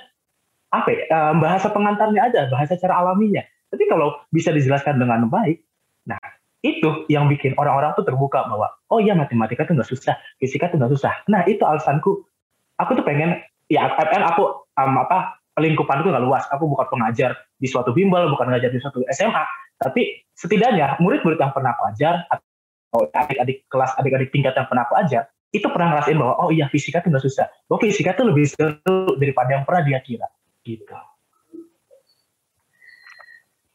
apa 0.74 0.88
ya, 0.90 1.02
eh, 1.06 1.34
bahasa 1.38 1.70
pengantarnya 1.70 2.20
aja, 2.28 2.40
bahasa 2.50 2.74
cara 2.76 2.98
alaminya. 3.00 3.40
Tapi 3.70 3.84
kalau 3.86 4.18
bisa 4.34 4.50
dijelaskan 4.50 4.98
dengan 5.00 5.28
baik, 5.30 5.62
nah 6.08 6.20
itu 6.66 7.06
yang 7.06 7.30
bikin 7.30 7.54
orang-orang 7.54 7.94
tuh 7.94 8.02
terbuka 8.02 8.42
bahwa 8.50 8.66
oh 8.90 8.98
iya 8.98 9.14
matematika 9.14 9.62
tuh 9.62 9.78
nggak 9.78 9.88
susah, 9.88 10.18
fisika 10.42 10.66
tuh 10.66 10.82
nggak 10.82 10.92
susah. 10.98 11.12
Nah 11.30 11.46
itu 11.46 11.62
alasanku. 11.62 12.26
Aku 12.78 12.90
tuh 12.98 13.04
pengen 13.06 13.38
ya 13.70 13.90
kan 13.94 14.22
aku 14.22 14.66
um, 14.74 14.94
apa 14.98 15.38
lingkupanku 15.60 16.10
nggak 16.10 16.24
luas. 16.24 16.42
Aku 16.50 16.66
bukan 16.66 16.86
pengajar 16.90 17.38
di 17.58 17.70
suatu 17.70 17.94
bimbel, 17.94 18.30
bukan 18.34 18.50
ngajar 18.50 18.70
di 18.74 18.80
suatu 18.82 19.02
SMA, 19.14 19.44
tapi 19.78 20.26
setidaknya 20.34 20.98
murid-murid 20.98 21.38
yang 21.38 21.54
pernah 21.54 21.74
aku 21.74 21.94
ajar 21.94 22.26
Oh, 22.88 23.04
adik-adik 23.04 23.68
kelas 23.68 23.92
adik-adik 24.00 24.32
tingkat 24.32 24.56
yang 24.56 24.64
pernah 24.64 24.88
aku 24.88 24.96
ajar 24.96 25.28
itu 25.52 25.64
pernah 25.68 25.92
ngerasain 25.92 26.16
bahwa 26.16 26.34
oh 26.40 26.48
iya 26.52 26.72
fisika 26.72 27.04
itu 27.04 27.12
nggak 27.12 27.24
susah. 27.24 27.46
Bahwa 27.68 27.80
fisika 27.84 28.16
itu 28.16 28.24
lebih 28.24 28.44
seru 28.48 29.16
daripada 29.20 29.50
yang 29.60 29.64
pernah 29.68 29.82
dia 29.84 30.00
kira 30.00 30.28
gitu. 30.64 30.96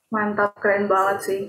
Mantap 0.10 0.58
keren 0.58 0.90
banget 0.90 1.18
sih. 1.26 1.42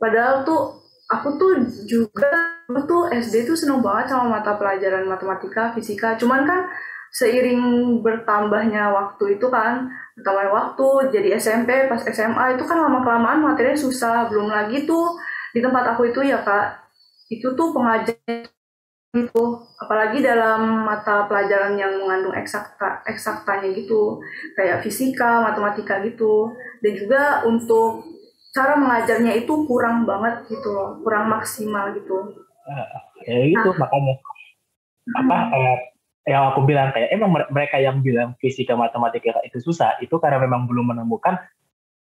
Padahal 0.00 0.44
tuh 0.44 0.80
aku 1.08 1.36
tuh 1.36 1.52
juga 1.84 2.28
aku 2.68 2.80
tuh 2.84 3.02
SD 3.12 3.48
tuh 3.48 3.56
seneng 3.56 3.84
banget 3.84 4.12
sama 4.12 4.40
mata 4.40 4.56
pelajaran 4.56 5.04
matematika 5.04 5.76
fisika. 5.76 6.16
Cuman 6.16 6.48
kan 6.48 6.68
seiring 7.12 7.60
bertambahnya 8.00 8.92
waktu 8.92 9.40
itu 9.40 9.48
kan 9.52 9.88
bertambahnya 10.16 10.52
waktu 10.52 10.88
jadi 11.12 11.28
SMP 11.36 11.92
pas 11.92 12.00
SMA 12.08 12.56
itu 12.56 12.64
kan 12.64 12.80
lama 12.80 13.04
kelamaan 13.04 13.44
materinya 13.44 13.76
susah 13.76 14.32
belum 14.32 14.48
lagi 14.48 14.88
tuh 14.88 15.12
di 15.52 15.60
tempat 15.60 15.92
aku 15.92 16.08
itu 16.08 16.24
ya 16.24 16.40
kak. 16.40 16.88
Itu 17.28 17.52
tuh 17.52 17.76
pengajar 17.76 18.16
itu 19.16 19.44
apalagi 19.80 20.20
dalam 20.20 20.84
mata 20.84 21.24
pelajaran 21.24 21.76
yang 21.80 21.96
mengandung 22.00 22.36
eksakta 22.36 23.00
eksaktanya 23.08 23.72
gitu 23.72 24.20
kayak 24.56 24.80
fisika 24.80 25.44
matematika 25.44 26.00
gitu. 26.00 26.52
Dan 26.80 26.92
juga 26.96 27.44
untuk 27.44 28.04
cara 28.56 28.72
mengajarnya 28.80 29.36
itu 29.36 29.52
kurang 29.68 30.08
banget 30.08 30.48
gitu 30.48 30.68
loh 30.72 30.96
kurang 31.04 31.28
maksimal 31.28 31.92
gitu. 31.92 32.40
Ya 33.28 33.36
itu 33.44 33.68
nah, 33.68 33.76
makanya. 33.84 34.14
Apa 35.16 35.36
kayak 35.52 35.95
yang 36.26 36.50
aku 36.50 36.66
bilang 36.66 36.90
kayak 36.90 37.14
emang 37.14 37.30
mereka 37.54 37.78
yang 37.78 38.02
bilang 38.02 38.34
fisika 38.42 38.74
matematika 38.74 39.38
itu 39.46 39.62
susah 39.62 39.94
itu 40.02 40.18
karena 40.18 40.42
memang 40.42 40.66
belum 40.66 40.90
menemukan 40.90 41.38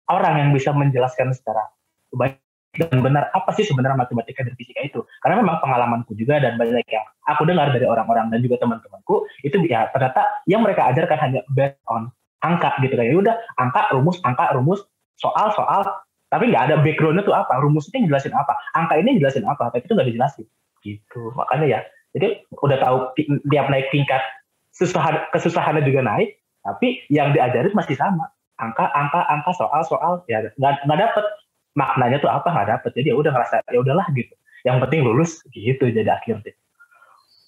orang 0.10 0.42
yang 0.42 0.50
bisa 0.50 0.74
menjelaskan 0.74 1.30
secara 1.30 1.70
baik 2.18 2.42
dan 2.78 3.02
benar 3.02 3.34
apa 3.34 3.50
sih 3.54 3.66
sebenarnya 3.66 3.98
matematika 3.98 4.46
dan 4.46 4.54
fisika 4.58 4.82
itu. 4.82 5.02
Karena 5.22 5.42
memang 5.42 5.62
pengalamanku 5.62 6.14
juga 6.18 6.38
dan 6.42 6.58
banyak 6.58 6.86
yang 6.90 7.06
aku 7.26 7.46
dengar 7.46 7.70
dari 7.70 7.86
orang-orang 7.86 8.34
dan 8.34 8.42
juga 8.42 8.62
teman-temanku 8.62 9.26
itu 9.46 9.58
ya 9.66 9.90
ternyata 9.94 10.26
yang 10.46 10.62
mereka 10.62 10.90
ajarkan 10.90 11.18
hanya 11.18 11.42
based 11.54 11.78
on 11.90 12.10
angka 12.46 12.74
gitu 12.82 12.94
kayak 12.98 13.14
ya 13.14 13.18
udah 13.20 13.36
angka 13.62 13.94
rumus 13.94 14.18
angka 14.24 14.54
rumus 14.56 14.82
soal 15.20 15.52
soal 15.54 15.84
tapi 16.30 16.50
nggak 16.54 16.72
ada 16.72 16.76
backgroundnya 16.80 17.26
tuh 17.26 17.36
apa 17.36 17.58
rumus 17.60 17.90
itu 17.90 18.06
jelasin 18.06 18.32
apa 18.38 18.54
angka 18.78 18.96
ini 19.02 19.18
jelasin 19.18 19.44
apa 19.50 19.74
tapi 19.74 19.86
itu 19.86 19.94
nggak 19.94 20.10
dijelasin. 20.10 20.46
Gitu 20.82 21.22
makanya 21.38 21.66
ya 21.68 21.80
jadi 22.16 22.42
udah 22.58 22.78
tahu 22.82 22.98
tiap 23.50 23.68
naik 23.70 23.88
tingkat 23.94 24.22
susah 24.74 25.30
kesusahannya 25.34 25.86
juga 25.86 26.02
naik 26.06 26.40
tapi 26.66 27.04
yang 27.12 27.32
diajarin 27.36 27.74
masih 27.76 27.96
sama 27.96 28.30
angka 28.60 28.86
angka 28.92 29.22
angka 29.28 29.52
soal 29.56 29.82
soal 29.88 30.14
ya 30.28 30.44
nggak 30.60 31.00
dapet 31.00 31.26
maknanya 31.78 32.18
tuh 32.20 32.32
apa 32.32 32.48
nggak 32.52 32.70
dapet 32.80 32.92
jadi 32.98 33.14
ya 33.14 33.16
udah 33.16 33.32
ngerasa 33.32 33.56
ya 33.72 33.80
udahlah 33.80 34.08
gitu 34.14 34.34
yang 34.68 34.84
penting 34.84 35.06
lulus 35.06 35.40
gitu 35.54 35.88
jadi 35.88 36.20
akhirnya 36.20 36.54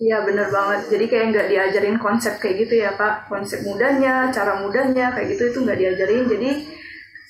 Iya 0.01 0.25
bener 0.25 0.49
banget. 0.49 0.89
Jadi 0.89 1.05
kayak 1.13 1.25
nggak 1.29 1.47
diajarin 1.53 1.97
konsep 2.01 2.41
kayak 2.41 2.65
gitu 2.65 2.81
ya 2.81 2.97
kak. 2.97 3.29
Konsep 3.29 3.61
mudahnya, 3.61 4.33
cara 4.33 4.57
mudahnya 4.57 5.13
kayak 5.13 5.37
gitu 5.37 5.53
itu 5.53 5.57
nggak 5.61 5.77
diajarin. 5.77 6.25
Jadi 6.25 6.51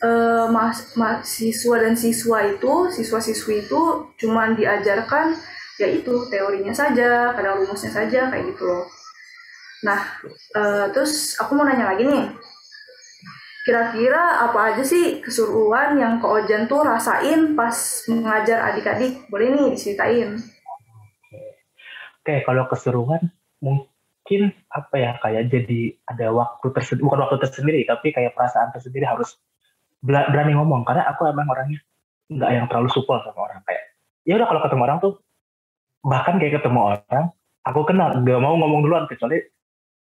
eh, 0.08 0.46
mahasiswa 0.48 1.76
dan 1.84 2.00
siswa 2.00 2.40
itu, 2.48 2.74
siswa-siswi 2.96 3.68
itu 3.68 3.82
cuma 4.24 4.56
diajarkan 4.56 5.36
ya 5.82 5.90
itu 5.90 6.14
teorinya 6.30 6.72
saja, 6.72 7.34
kadang 7.34 7.66
rumusnya 7.66 7.90
saja 7.90 8.30
kayak 8.30 8.54
gitu 8.54 8.64
loh. 8.70 8.86
Nah, 9.82 10.22
eh, 10.56 10.86
terus 10.94 11.34
aku 11.42 11.58
mau 11.58 11.66
nanya 11.66 11.90
lagi 11.90 12.06
nih 12.06 12.30
Kira-kira 13.62 14.42
apa 14.42 14.74
aja 14.74 14.82
sih 14.82 15.22
keseruan 15.22 15.94
yang 15.94 16.18
Kak 16.18 16.34
Ojan 16.34 16.66
tuh 16.66 16.82
rasain 16.82 17.54
pas 17.54 17.78
mengajar 18.10 18.74
adik-adik? 18.74 19.30
Boleh 19.30 19.54
nih 19.54 19.78
diceritain. 19.78 20.42
Oke, 22.22 22.42
kalau 22.42 22.66
keseruan 22.66 23.30
mungkin 23.62 24.58
apa 24.66 24.96
ya 24.98 25.12
kayak 25.22 25.54
jadi 25.54 25.94
ada 26.10 26.34
waktu 26.34 26.74
tersendiri 26.74 27.06
bukan 27.06 27.22
waktu 27.22 27.38
tersendiri 27.46 27.80
tapi 27.86 28.10
kayak 28.10 28.34
perasaan 28.34 28.74
tersendiri 28.74 29.06
harus 29.06 29.38
berani 30.02 30.58
ngomong 30.58 30.82
karena 30.82 31.06
aku 31.14 31.30
emang 31.30 31.46
orangnya 31.46 31.78
nggak 32.34 32.52
yang 32.58 32.66
terlalu 32.66 32.90
supel 32.90 33.22
sama 33.22 33.38
orang 33.46 33.62
kayak 33.70 33.94
ya 34.26 34.42
udah 34.42 34.50
kalau 34.50 34.62
ketemu 34.66 34.82
orang 34.90 34.98
tuh 34.98 35.14
bahkan 36.02 36.42
kayak 36.42 36.62
ketemu 36.62 36.98
orang 36.98 37.26
aku 37.66 37.82
kenal 37.86 38.10
nggak 38.14 38.40
mau 38.42 38.58
ngomong 38.58 38.82
duluan 38.86 39.06
kecuali 39.06 39.38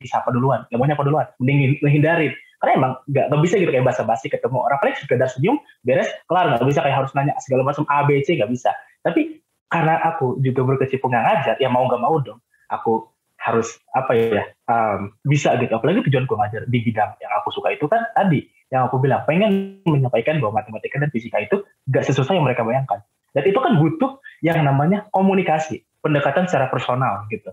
disapa 0.00 0.32
duluan 0.32 0.64
nggak 0.72 0.78
mau 0.80 0.88
nyapa 0.88 1.04
duluan 1.04 1.26
mending 1.36 1.76
menghindari 1.84 2.32
karena 2.60 2.72
emang 2.76 2.92
nggak 3.08 3.40
bisa 3.40 3.56
gitu 3.56 3.72
kayak 3.72 3.88
basa-basi 3.88 4.28
ketemu 4.28 4.60
orang 4.60 4.76
paling 4.80 4.96
sekedar 4.96 5.28
senyum 5.32 5.56
beres 5.80 6.08
kelar 6.28 6.56
nggak 6.56 6.68
bisa 6.68 6.80
kayak 6.84 6.96
harus 7.04 7.12
nanya 7.16 7.32
segala 7.40 7.64
macam 7.64 7.88
A 7.88 8.04
B 8.04 8.20
C 8.20 8.36
nggak 8.36 8.52
bisa. 8.52 8.72
Tapi 9.00 9.40
karena 9.72 9.96
aku 10.04 10.36
juga 10.44 10.68
berkecimpung 10.68 11.16
ngajar 11.16 11.56
ya 11.56 11.72
mau 11.72 11.88
nggak 11.88 12.02
mau 12.04 12.20
dong 12.20 12.36
aku 12.68 13.08
harus 13.40 13.80
apa 13.96 14.12
ya 14.12 14.44
um, 14.68 15.08
bisa 15.24 15.56
gitu. 15.56 15.72
Apalagi 15.72 16.04
tujuan 16.04 16.28
gue 16.28 16.36
ngajar 16.36 16.62
di 16.68 16.78
bidang 16.84 17.16
yang 17.24 17.32
aku 17.40 17.48
suka 17.48 17.72
itu 17.72 17.88
kan 17.88 18.04
tadi 18.12 18.44
yang 18.68 18.92
aku 18.92 19.00
bilang 19.00 19.24
pengen 19.24 19.80
menyampaikan 19.88 20.36
bahwa 20.44 20.60
matematika 20.60 21.00
dan 21.00 21.08
fisika 21.08 21.40
itu 21.40 21.64
gak 21.88 22.04
sesusah 22.04 22.36
yang 22.36 22.44
mereka 22.44 22.60
bayangkan. 22.60 23.00
Dan 23.32 23.48
itu 23.48 23.56
kan 23.56 23.80
butuh 23.80 24.20
yang 24.44 24.60
namanya 24.60 25.08
komunikasi 25.16 25.80
pendekatan 26.00 26.48
secara 26.48 26.66
personal 26.72 27.24
gitu. 27.28 27.52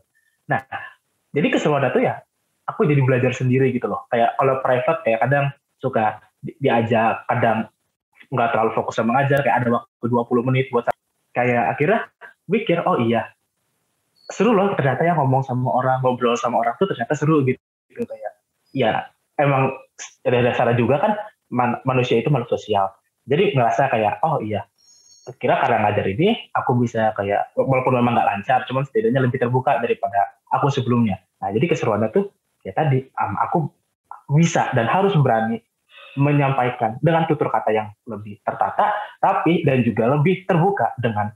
Nah 0.52 0.64
jadi 1.32 1.48
keseluruhan 1.52 1.92
itu 1.92 2.08
ya 2.08 2.24
aku 2.68 2.84
jadi 2.88 3.02
belajar 3.04 3.32
sendiri 3.32 3.72
gitu 3.72 3.88
loh. 3.88 4.08
Kayak 4.12 4.36
kalau 4.36 4.60
private 4.60 5.00
kayak 5.08 5.20
kadang 5.24 5.46
suka 5.80 6.20
diajak 6.60 7.24
kadang 7.28 7.68
nggak 8.28 8.50
terlalu 8.52 8.72
fokus 8.76 9.00
sama 9.00 9.16
ngajar 9.20 9.40
kayak 9.40 9.64
ada 9.64 9.68
waktu 9.80 10.06
20 10.12 10.48
menit 10.52 10.68
buat 10.68 10.92
kayak 11.32 11.78
akhirnya 11.78 12.00
mikir 12.52 12.84
oh 12.84 13.00
iya. 13.00 13.32
Seru 14.28 14.52
loh 14.52 14.76
ternyata 14.76 15.08
yang 15.08 15.24
ngomong 15.24 15.48
sama 15.48 15.72
orang 15.72 16.04
ngobrol 16.04 16.36
sama 16.36 16.60
orang 16.60 16.76
tuh 16.76 16.92
ternyata 16.92 17.16
seru 17.16 17.48
gitu, 17.48 17.60
gitu 17.88 18.04
kayak. 18.04 18.34
Ya 18.76 18.92
emang 19.40 19.72
ada 20.28 20.40
dasarnya 20.44 20.76
juga 20.76 21.00
kan 21.00 21.12
man, 21.48 21.80
manusia 21.88 22.20
itu 22.20 22.28
makhluk 22.28 22.52
sosial. 22.52 22.92
Jadi 23.28 23.56
ngerasa 23.56 23.88
kayak 23.88 24.20
oh 24.28 24.44
iya 24.44 24.68
kira 25.36 25.60
karena 25.60 25.84
ngajar 25.84 26.06
ini 26.08 26.52
aku 26.56 26.80
bisa 26.80 27.12
kayak 27.20 27.52
walaupun 27.60 28.00
memang 28.00 28.16
nggak 28.16 28.28
lancar 28.28 28.60
cuman 28.72 28.88
setidaknya 28.88 29.20
lebih 29.28 29.44
terbuka 29.44 29.84
daripada 29.84 30.40
aku 30.56 30.72
sebelumnya 30.72 31.20
nah 31.44 31.52
jadi 31.52 31.66
keseruannya 31.68 32.10
tuh 32.16 32.32
ya 32.64 32.72
tadi 32.72 33.04
um, 33.20 33.34
aku 33.36 33.58
bisa 34.40 34.72
dan 34.72 34.88
harus 34.88 35.12
berani 35.20 35.60
menyampaikan 36.18 36.98
dengan 37.00 37.30
tutur 37.30 37.52
kata 37.52 37.70
yang 37.72 37.88
lebih 38.10 38.42
tertata 38.42 38.96
tapi 39.22 39.62
dan 39.68 39.86
juga 39.86 40.18
lebih 40.18 40.48
terbuka 40.48 40.96
dengan 40.98 41.30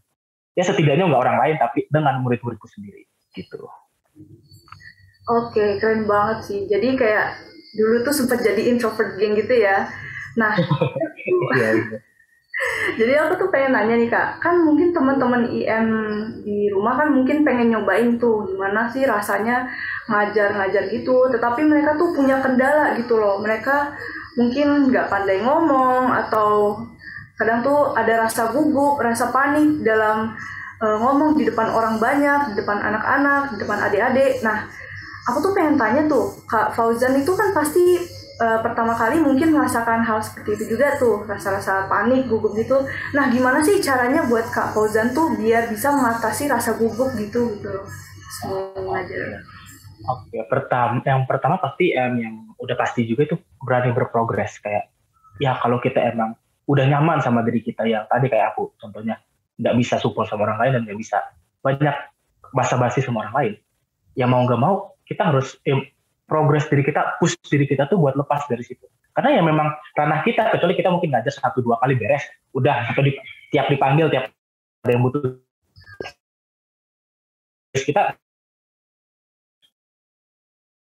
ya 0.58 0.64
setidaknya 0.66 1.08
nggak 1.08 1.22
orang 1.22 1.38
lain 1.38 1.56
tapi 1.62 1.88
dengan 1.88 2.20
murid-muridku 2.20 2.68
sendiri 2.68 3.08
gitu. 3.36 3.68
Oke, 5.32 5.80
keren 5.80 6.10
banget 6.10 6.38
sih. 6.50 6.60
Jadi 6.68 6.98
kayak 7.00 7.40
dulu 7.78 8.04
tuh 8.04 8.12
sempat 8.12 8.44
jadi 8.44 8.68
introvert 8.68 9.16
geng 9.16 9.38
gitu 9.40 9.54
ya. 9.56 9.88
Nah, 10.36 10.52
iya, 11.56 11.70
iya. 11.78 12.00
Jadi 13.00 13.26
aku 13.26 13.34
tuh 13.42 13.50
pengen 13.50 13.74
nanya 13.74 13.96
nih 13.98 14.10
kak, 14.12 14.38
kan 14.38 14.62
mungkin 14.62 14.94
teman-teman 14.94 15.50
IM 15.50 15.88
di 16.46 16.70
rumah 16.70 16.94
kan 17.00 17.10
mungkin 17.10 17.42
pengen 17.42 17.74
nyobain 17.74 18.22
tuh 18.22 18.46
gimana 18.46 18.86
sih 18.90 19.06
rasanya 19.06 19.66
ngajar-ngajar 20.06 20.90
gitu. 20.94 21.30
Tetapi 21.34 21.62
mereka 21.66 21.98
tuh 21.98 22.14
punya 22.14 22.38
kendala 22.38 22.94
gitu 22.98 23.18
loh. 23.18 23.42
Mereka 23.42 23.98
mungkin 24.38 24.94
nggak 24.94 25.10
pandai 25.10 25.42
ngomong 25.44 26.14
atau 26.14 26.78
kadang 27.42 27.66
tuh 27.66 27.98
ada 27.98 28.30
rasa 28.30 28.54
gugup 28.54 29.02
rasa 29.02 29.34
panik 29.34 29.82
dalam 29.82 30.30
uh, 30.78 30.98
ngomong 31.02 31.34
di 31.34 31.50
depan 31.50 31.74
orang 31.74 31.98
banyak 31.98 32.54
di 32.54 32.62
depan 32.62 32.78
anak-anak 32.78 33.56
di 33.56 33.66
depan 33.66 33.80
adik-adik 33.82 34.46
nah 34.46 34.70
aku 35.26 35.42
tuh 35.42 35.52
pengen 35.58 35.74
tanya 35.74 36.06
tuh 36.06 36.30
kak 36.46 36.70
Fauzan 36.78 37.18
itu 37.18 37.34
kan 37.34 37.50
pasti 37.50 37.98
uh, 38.42 38.60
pertama 38.66 38.98
kali 38.98 39.22
mungkin 39.22 39.54
merasakan 39.54 40.02
hal 40.02 40.18
seperti 40.26 40.58
itu 40.58 40.76
juga 40.76 40.98
tuh 40.98 41.22
rasa-rasa 41.30 41.86
panik 41.86 42.26
gugup 42.26 42.58
gitu. 42.58 42.82
Nah 43.14 43.30
gimana 43.30 43.62
sih 43.62 43.78
caranya 43.78 44.26
buat 44.26 44.50
kak 44.50 44.74
Fauzan 44.74 45.14
tuh 45.14 45.38
biar 45.38 45.70
bisa 45.70 45.94
mengatasi 45.94 46.50
rasa 46.50 46.74
gugup 46.76 47.14
gitu 47.14 47.54
gitu 47.62 47.72
semua 48.42 48.98
aja 48.98 49.44
Oke, 50.02 50.42
pertama 50.50 50.98
yang 51.06 51.30
pertama 51.30 51.62
pasti 51.62 51.94
em 51.94 52.18
yang 52.18 52.36
udah 52.58 52.74
pasti 52.74 53.06
juga 53.06 53.30
itu 53.30 53.38
berani 53.62 53.94
berprogres. 53.94 54.58
Kayak 54.58 54.90
ya 55.38 55.54
kalau 55.62 55.78
kita 55.78 56.02
emang 56.02 56.34
udah 56.66 56.90
nyaman 56.90 57.22
sama 57.22 57.46
diri 57.46 57.62
kita 57.62 57.86
yang 57.86 58.10
tadi 58.10 58.26
kayak 58.26 58.58
aku 58.58 58.74
contohnya 58.82 59.22
nggak 59.62 59.78
bisa 59.78 60.02
support 60.02 60.26
sama 60.26 60.50
orang 60.50 60.58
lain 60.58 60.72
dan 60.74 60.82
nggak 60.90 60.98
bisa. 60.98 61.22
Banyak 61.62 61.94
basa-basi 62.50 63.06
sama 63.06 63.30
orang 63.30 63.36
lain. 63.38 63.54
Ya 64.18 64.26
mau 64.26 64.42
nggak 64.42 64.58
mau 64.58 64.98
kita 65.06 65.22
harus 65.22 65.62
progres 66.32 66.64
diri 66.72 66.88
kita 66.88 67.20
push 67.20 67.36
diri 67.52 67.68
kita 67.68 67.92
tuh 67.92 68.00
buat 68.00 68.16
lepas 68.16 68.48
dari 68.48 68.64
situ. 68.64 68.88
Karena 69.12 69.36
ya 69.36 69.42
memang 69.44 69.68
ranah 70.00 70.24
kita 70.24 70.48
kecuali 70.56 70.80
kita 70.80 70.88
mungkin 70.88 71.12
ngajar 71.12 71.36
satu 71.36 71.60
dua 71.60 71.76
kali 71.84 72.00
beres 72.00 72.24
udah 72.56 72.96
atau 72.96 73.04
di, 73.04 73.12
tiap 73.52 73.68
dipanggil 73.68 74.08
tiap 74.08 74.32
ada 74.88 74.92
yang 74.96 75.04
butuh. 75.04 75.36
Kita 77.76 78.16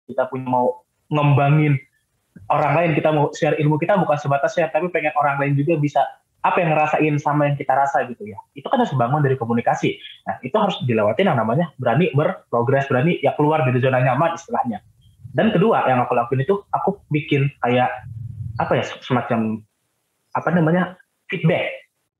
kita 0.06 0.24
punya 0.30 0.46
mau 0.46 0.86
ngembangin 1.10 1.82
orang 2.54 2.74
lain 2.78 2.92
kita 2.94 3.10
mau 3.10 3.34
share 3.34 3.58
ilmu 3.58 3.82
kita 3.82 3.98
bukan 3.98 4.18
sebatas 4.22 4.54
share 4.54 4.70
tapi 4.70 4.94
pengen 4.94 5.16
orang 5.18 5.42
lain 5.42 5.58
juga 5.58 5.82
bisa 5.82 6.06
apa 6.42 6.58
yang 6.62 6.74
ngerasain 6.74 7.16
sama 7.18 7.50
yang 7.50 7.58
kita 7.58 7.74
rasa 7.74 8.06
gitu 8.06 8.30
ya. 8.30 8.38
Itu 8.54 8.70
kan 8.70 8.86
harus 8.86 8.94
bangun 8.94 9.26
dari 9.26 9.34
komunikasi. 9.34 9.98
Nah 10.30 10.38
itu 10.46 10.54
harus 10.54 10.78
dilewatin 10.86 11.26
yang 11.26 11.42
namanya 11.42 11.74
berani 11.82 12.14
berprogres 12.14 12.86
berani 12.86 13.18
ya 13.26 13.34
keluar 13.34 13.66
dari 13.66 13.82
zona 13.82 13.98
nyaman 14.06 14.38
istilahnya 14.38 14.86
dan 15.32 15.56
kedua 15.56 15.88
yang 15.88 16.04
aku 16.04 16.12
lakuin 16.16 16.44
itu 16.44 16.60
aku 16.76 17.00
bikin 17.08 17.48
kayak 17.64 17.88
apa 18.60 18.74
ya 18.76 18.84
semacam 19.00 19.64
apa 20.36 20.50
namanya 20.52 21.00
feedback 21.32 21.72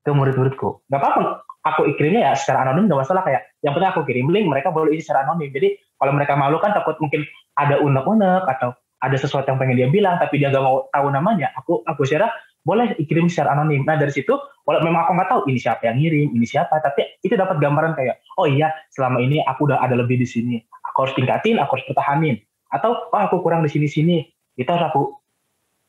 ke 0.02 0.10
murid-muridku. 0.12 0.80
Nggak 0.88 1.00
apa-apa 1.00 1.44
aku 1.68 1.92
kirimnya 2.00 2.32
ya 2.32 2.34
secara 2.40 2.64
anonim 2.66 2.88
nggak 2.88 3.02
masalah. 3.04 3.24
Kayak 3.28 3.52
yang 3.62 3.76
penting 3.76 3.92
aku 3.92 4.02
kirim 4.08 4.28
link 4.32 4.48
mereka 4.48 4.72
boleh 4.72 4.96
isi 4.96 5.12
secara 5.12 5.28
anonim. 5.28 5.52
Jadi 5.52 5.76
kalau 6.00 6.12
mereka 6.16 6.34
malu 6.40 6.58
kan 6.64 6.72
takut 6.72 6.96
mungkin 7.04 7.28
ada 7.60 7.78
unek-unek 7.84 8.48
atau 8.58 8.72
ada 9.02 9.18
sesuatu 9.18 9.50
yang 9.50 9.60
pengen 9.60 9.76
dia 9.78 9.90
bilang 9.90 10.22
tapi 10.22 10.38
dia 10.38 10.54
gak 10.54 10.62
mau 10.62 10.86
tahu 10.94 11.10
namanya 11.10 11.50
aku 11.58 11.82
aku 11.90 12.06
share 12.06 12.30
boleh 12.62 12.94
kirim 13.10 13.28
secara 13.28 13.58
anonim. 13.58 13.84
Nah 13.84 14.00
dari 14.00 14.14
situ 14.14 14.34
walau 14.64 14.80
memang 14.86 15.10
aku 15.10 15.12
nggak 15.18 15.30
tahu 15.34 15.42
ini 15.50 15.60
siapa 15.60 15.90
yang 15.90 15.98
ngirim 15.98 16.30
ini 16.38 16.46
siapa 16.46 16.78
tapi 16.80 17.18
itu 17.26 17.34
dapat 17.34 17.58
gambaran 17.58 17.98
kayak 17.98 18.22
oh 18.38 18.46
iya 18.46 18.70
selama 18.94 19.18
ini 19.18 19.42
aku 19.44 19.68
udah 19.68 19.82
ada 19.82 19.98
lebih 19.98 20.22
di 20.22 20.28
sini. 20.30 20.56
Aku 20.94 21.06
harus 21.06 21.14
tingkatin 21.18 21.58
aku 21.58 21.78
harus 21.78 21.86
pertahanin 21.90 22.38
atau 22.72 23.12
oh 23.12 23.22
aku 23.22 23.44
kurang 23.44 23.62
di 23.68 23.70
sini 23.70 23.88
sini. 23.92 24.18
Itu 24.56 24.72
harus 24.72 24.90
aku 24.90 25.02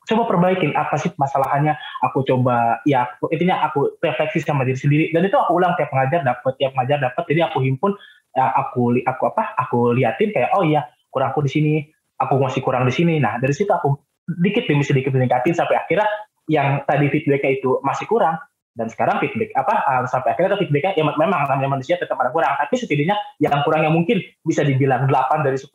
coba 0.03 0.23
perbaikin 0.27 0.75
apa 0.75 0.99
sih 0.99 1.15
masalahnya. 1.15 1.79
Aku 2.11 2.27
coba 2.27 2.83
ya 2.83 3.07
aku, 3.07 3.31
intinya 3.31 3.63
aku 3.63 3.97
refleksi 4.03 4.43
sama 4.43 4.67
diri 4.67 4.79
sendiri. 4.79 5.05
Dan 5.15 5.27
itu 5.31 5.39
aku 5.39 5.57
ulang 5.57 5.79
tiap 5.79 5.95
ngajar 5.95 6.27
dapat 6.27 6.53
tiap 6.59 6.75
ngajar 6.75 6.99
dapat 6.99 7.23
jadi 7.31 7.51
aku 7.51 7.63
himpun 7.63 7.95
ya, 8.35 8.51
aku 8.59 8.99
aku 8.99 9.23
apa 9.31 9.55
aku 9.57 9.79
liatin 9.95 10.35
kayak 10.35 10.51
oh 10.59 10.67
iya 10.67 10.91
kurang 11.13 11.31
aku 11.31 11.47
di 11.47 11.51
sini 11.53 11.75
aku 12.19 12.35
masih 12.43 12.61
kurang 12.61 12.85
di 12.85 12.95
sini. 12.95 13.23
Nah 13.23 13.39
dari 13.39 13.55
situ 13.55 13.71
aku 13.71 13.95
dikit 14.43 14.67
demi 14.67 14.83
sedikit 14.83 15.15
meningkatin 15.15 15.55
sampai 15.55 15.79
akhirnya 15.79 16.07
yang 16.51 16.83
tadi 16.87 17.07
feedbacknya 17.11 17.63
itu 17.63 17.79
masih 17.87 18.07
kurang. 18.11 18.39
Dan 18.73 18.89
sekarang 18.89 19.21
feedback 19.21 19.53
apa 19.53 19.85
uh, 19.85 20.05
sampai 20.09 20.33
akhirnya 20.33 20.57
feedbacknya 20.57 20.97
ya 20.97 21.05
memang 21.05 21.45
namanya 21.45 21.77
manusia 21.77 22.01
tetap 22.01 22.17
ada 22.17 22.33
kurang. 22.33 22.57
Tapi 22.57 22.75
setidaknya 22.81 23.15
yang 23.37 23.61
kurangnya 23.63 23.93
mungkin 23.93 24.25
bisa 24.41 24.65
dibilang 24.65 25.05
8 25.05 25.45
dari 25.45 25.61
10 25.61 25.69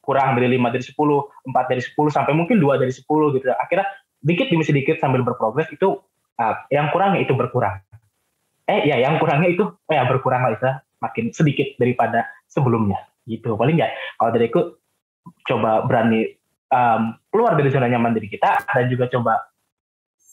kurang 0.00 0.36
dari 0.36 0.56
5 0.56 0.74
dari 0.74 0.84
10 0.84 0.96
4 0.96 1.70
dari 1.70 1.82
10 1.84 2.16
sampai 2.16 2.32
mungkin 2.32 2.56
2 2.58 2.82
dari 2.82 2.92
10 2.92 3.04
gitu. 3.36 3.46
Akhirnya 3.54 3.86
dikit 4.20 4.52
demi 4.52 4.64
sedikit 4.64 5.00
sambil 5.00 5.24
berprogres 5.24 5.68
itu 5.72 5.96
uh, 6.40 6.54
yang 6.72 6.92
kurangnya 6.92 7.24
itu 7.24 7.32
berkurang. 7.36 7.80
Eh 8.68 8.88
ya 8.88 9.00
yang 9.00 9.20
kurangnya 9.20 9.50
itu 9.52 9.64
eh, 9.90 9.96
ya 9.96 10.04
berkurang 10.08 10.40
lah 10.44 10.52
itu 10.56 10.70
makin 11.00 11.24
sedikit 11.32 11.76
daripada 11.76 12.28
sebelumnya 12.48 13.00
gitu. 13.24 13.56
Paling 13.56 13.76
ya 13.80 13.88
kalau 14.16 14.30
dari 14.32 14.48
aku 14.48 14.80
coba 15.46 15.84
berani 15.84 16.26
um, 16.72 17.16
keluar 17.28 17.56
dari 17.56 17.68
zona 17.68 17.88
nyaman 17.88 18.16
diri 18.16 18.28
kita 18.32 18.66
dan 18.66 18.86
juga 18.88 19.08
coba 19.12 19.34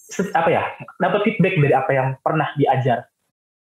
apa 0.08 0.50
ya 0.50 0.64
dapat 1.04 1.20
feedback 1.28 1.60
dari 1.60 1.76
apa 1.76 1.92
yang 1.92 2.08
pernah 2.24 2.48
diajar 2.56 3.12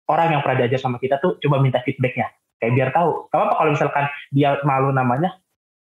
orang 0.07 0.39
yang 0.39 0.41
pernah 0.41 0.63
diajar 0.63 0.79
sama 0.79 0.97
kita 0.97 1.19
tuh 1.19 1.35
coba 1.43 1.59
minta 1.59 1.83
feedbacknya. 1.83 2.31
Kayak 2.57 2.73
biar 2.73 2.89
tahu. 2.95 3.29
Apa 3.29 3.43
apa 3.43 3.53
kalau 3.59 3.71
misalkan 3.75 4.05
dia 4.33 4.57
malu 4.65 4.89
namanya 4.89 5.37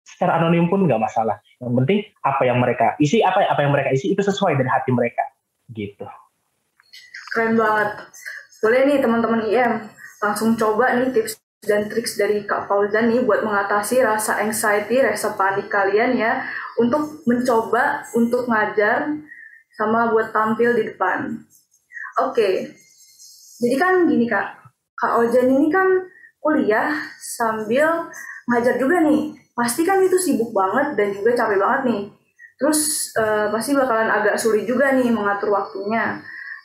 secara 0.04 0.36
anonim 0.38 0.68
pun 0.68 0.84
nggak 0.84 1.00
masalah. 1.00 1.40
Yang 1.58 1.72
penting 1.82 1.98
apa 2.22 2.42
yang 2.44 2.58
mereka 2.60 2.86
isi 3.00 3.24
apa 3.24 3.42
apa 3.48 3.60
yang 3.64 3.72
mereka 3.72 3.90
isi 3.96 4.12
itu 4.12 4.20
sesuai 4.20 4.60
dari 4.60 4.70
hati 4.70 4.92
mereka. 4.92 5.24
Gitu. 5.72 6.04
Keren 7.32 7.56
banget. 7.56 7.90
Boleh 8.60 8.80
nih 8.86 8.98
teman-teman 9.00 9.42
IM 9.48 9.72
langsung 10.22 10.54
coba 10.54 10.94
nih 10.96 11.10
tips 11.10 11.40
dan 11.64 11.88
triks 11.88 12.20
dari 12.20 12.44
Kak 12.44 12.68
Fauzan 12.68 13.08
nih 13.08 13.24
buat 13.24 13.40
mengatasi 13.40 14.04
rasa 14.04 14.38
anxiety, 14.44 15.00
rasa 15.00 15.32
panik 15.34 15.72
kalian 15.72 16.14
ya. 16.14 16.44
Untuk 16.76 17.24
mencoba 17.24 18.04
untuk 18.12 18.46
ngajar 18.46 19.16
sama 19.74 20.12
buat 20.12 20.30
tampil 20.30 20.76
di 20.76 20.94
depan. 20.94 21.42
Oke, 22.22 22.70
jadi 23.58 23.76
kan 23.78 24.06
gini 24.06 24.26
Kak, 24.26 24.60
Kak 24.94 25.12
Ojan 25.18 25.50
ini 25.50 25.66
kan 25.70 25.86
kuliah 26.42 26.94
sambil 27.18 28.10
ngajar 28.50 28.74
juga 28.76 29.00
nih 29.04 29.36
pasti 29.54 29.86
kan 29.86 30.02
itu 30.02 30.18
sibuk 30.18 30.50
banget 30.50 30.98
dan 30.98 31.14
juga 31.14 31.30
capek 31.32 31.58
banget 31.60 31.80
nih 31.88 32.02
terus 32.58 33.10
uh, 33.18 33.50
pasti 33.50 33.74
bakalan 33.74 34.10
agak 34.10 34.38
sulit 34.38 34.66
juga 34.66 34.94
nih 34.94 35.10
mengatur 35.10 35.50
waktunya 35.54 36.22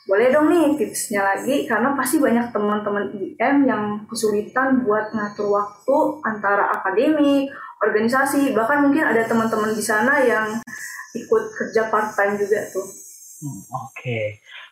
boleh 0.10 0.34
dong 0.34 0.50
nih 0.50 0.74
tipsnya 0.74 1.22
lagi 1.22 1.70
karena 1.70 1.94
pasti 1.94 2.18
banyak 2.18 2.50
teman-teman 2.50 3.14
IM 3.14 3.56
yang 3.70 3.84
kesulitan 4.10 4.82
buat 4.82 5.14
ngatur 5.14 5.54
waktu 5.54 5.98
antara 6.26 6.74
akademik, 6.82 7.54
organisasi, 7.78 8.58
bahkan 8.58 8.90
mungkin 8.90 9.06
ada 9.06 9.22
teman-teman 9.30 9.70
di 9.70 9.86
sana 9.86 10.18
yang 10.26 10.58
ikut 11.14 11.44
kerja 11.54 11.94
part 11.94 12.18
time 12.18 12.42
juga 12.42 12.58
tuh. 12.74 12.90
Hmm, 13.38 13.62
Oke. 13.70 13.94
Okay. 13.94 14.26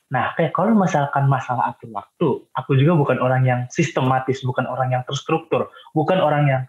Nah, 0.09 0.33
kayak 0.33 0.55
kalau 0.55 0.73
misalkan 0.73 1.29
masalah 1.29 1.69
atur 1.75 1.91
waktu, 1.93 2.27
aku 2.55 2.79
juga 2.79 2.95
bukan 2.97 3.19
orang 3.19 3.43
yang 3.43 3.61
sistematis, 3.69 4.39
bukan 4.41 4.65
orang 4.65 4.89
yang 4.95 5.03
terstruktur, 5.05 5.69
bukan 5.93 6.17
orang 6.17 6.43
yang 6.49 6.61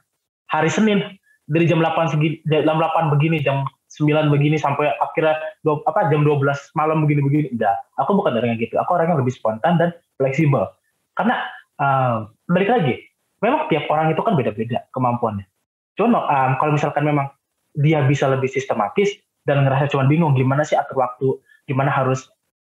hari 0.48 0.68
Senin 0.72 1.04
dari 1.48 1.64
jam 1.64 1.80
8 1.80 2.12
segini, 2.12 2.40
jam 2.48 2.76
8 2.76 3.12
begini, 3.12 3.40
jam 3.40 3.64
9 3.88 4.28
begini 4.28 4.60
sampai 4.60 4.92
akhirnya 5.00 5.40
dua, 5.64 5.80
apa 5.88 6.12
jam 6.12 6.20
12 6.20 6.44
malam 6.76 7.08
begini-begini. 7.08 7.56
Enggak, 7.56 7.76
aku 7.96 8.12
bukan 8.20 8.36
orang 8.36 8.56
yang 8.56 8.60
gitu. 8.60 8.76
Aku 8.76 9.00
orang 9.00 9.16
yang 9.16 9.18
lebih 9.20 9.32
spontan 9.32 9.80
dan 9.80 9.96
fleksibel. 10.20 10.68
Karena 11.16 11.40
uh, 11.80 12.28
balik 12.52 12.68
lagi, 12.68 12.94
memang 13.40 13.66
tiap 13.72 13.88
orang 13.88 14.12
itu 14.12 14.20
kan 14.20 14.36
beda-beda 14.36 14.84
kemampuannya. 14.92 15.48
Cuma 15.96 16.28
um, 16.28 16.52
kalau 16.60 16.76
misalkan 16.76 17.02
memang 17.08 17.32
dia 17.80 18.04
bisa 18.04 18.28
lebih 18.28 18.52
sistematis 18.52 19.16
dan 19.48 19.64
ngerasa 19.64 19.88
cuma 19.88 20.04
bingung 20.04 20.36
gimana 20.36 20.62
sih 20.68 20.76
atur 20.76 21.00
waktu, 21.00 21.40
gimana 21.64 21.88
harus 21.88 22.28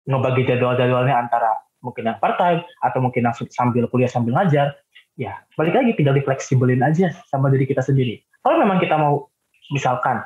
ngebagi 0.09 0.49
jadwal-jadwalnya 0.49 1.15
antara 1.15 1.53
mungkin 1.83 2.09
yang 2.09 2.17
part 2.19 2.39
time 2.39 2.63
atau 2.83 2.99
mungkin 3.03 3.27
yang 3.27 3.35
sambil 3.51 3.85
kuliah 3.91 4.09
sambil 4.09 4.35
ngajar 4.39 4.75
ya 5.19 5.37
balik 5.57 5.77
lagi 5.77 5.91
tinggal 5.93 6.17
difleksibelin 6.17 6.81
aja 6.81 7.13
sama 7.29 7.49
diri 7.53 7.69
kita 7.69 7.81
sendiri. 7.81 8.21
Kalau 8.41 8.59
memang 8.59 8.81
kita 8.81 8.97
mau 8.97 9.29
misalkan 9.71 10.21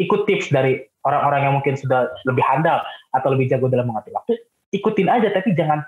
ikut 0.00 0.26
tips 0.26 0.50
dari 0.50 0.80
orang-orang 1.06 1.40
yang 1.48 1.54
mungkin 1.56 1.74
sudah 1.78 2.08
lebih 2.28 2.44
handal 2.44 2.82
atau 3.16 3.28
lebih 3.32 3.48
jago 3.48 3.70
dalam 3.70 3.88
mengatur 3.88 4.12
waktu 4.16 4.36
ikutin 4.74 5.10
aja 5.10 5.28
tapi 5.34 5.54
jangan 5.54 5.82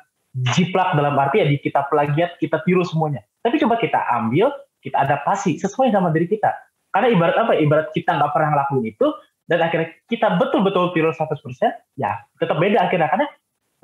jiplak 0.56 0.96
dalam 0.96 1.14
arti 1.20 1.44
ya 1.44 1.46
di 1.46 1.60
kita 1.60 1.86
plagiat 1.92 2.40
kita 2.40 2.64
tiru 2.64 2.82
semuanya. 2.86 3.20
Tapi 3.44 3.60
coba 3.60 3.76
kita 3.76 4.00
ambil 4.16 4.48
kita 4.82 4.96
adaptasi 4.98 5.60
sesuai 5.60 5.92
sama 5.92 6.10
diri 6.10 6.26
kita. 6.26 6.50
Karena 6.92 7.08
ibarat 7.12 7.36
apa? 7.36 7.52
Ibarat 7.56 7.92
kita 7.92 8.16
nggak 8.16 8.32
pernah 8.32 8.48
ngelakuin 8.56 8.84
itu 8.92 9.06
dan 9.48 9.58
akhirnya 9.60 9.88
kita 10.08 10.38
betul-betul 10.38 10.94
tiru 10.96 11.12
100% 11.12 11.36
ya 12.00 12.12
tetap 12.40 12.56
beda 12.56 12.88
akhirnya. 12.88 13.08
Karena 13.12 13.26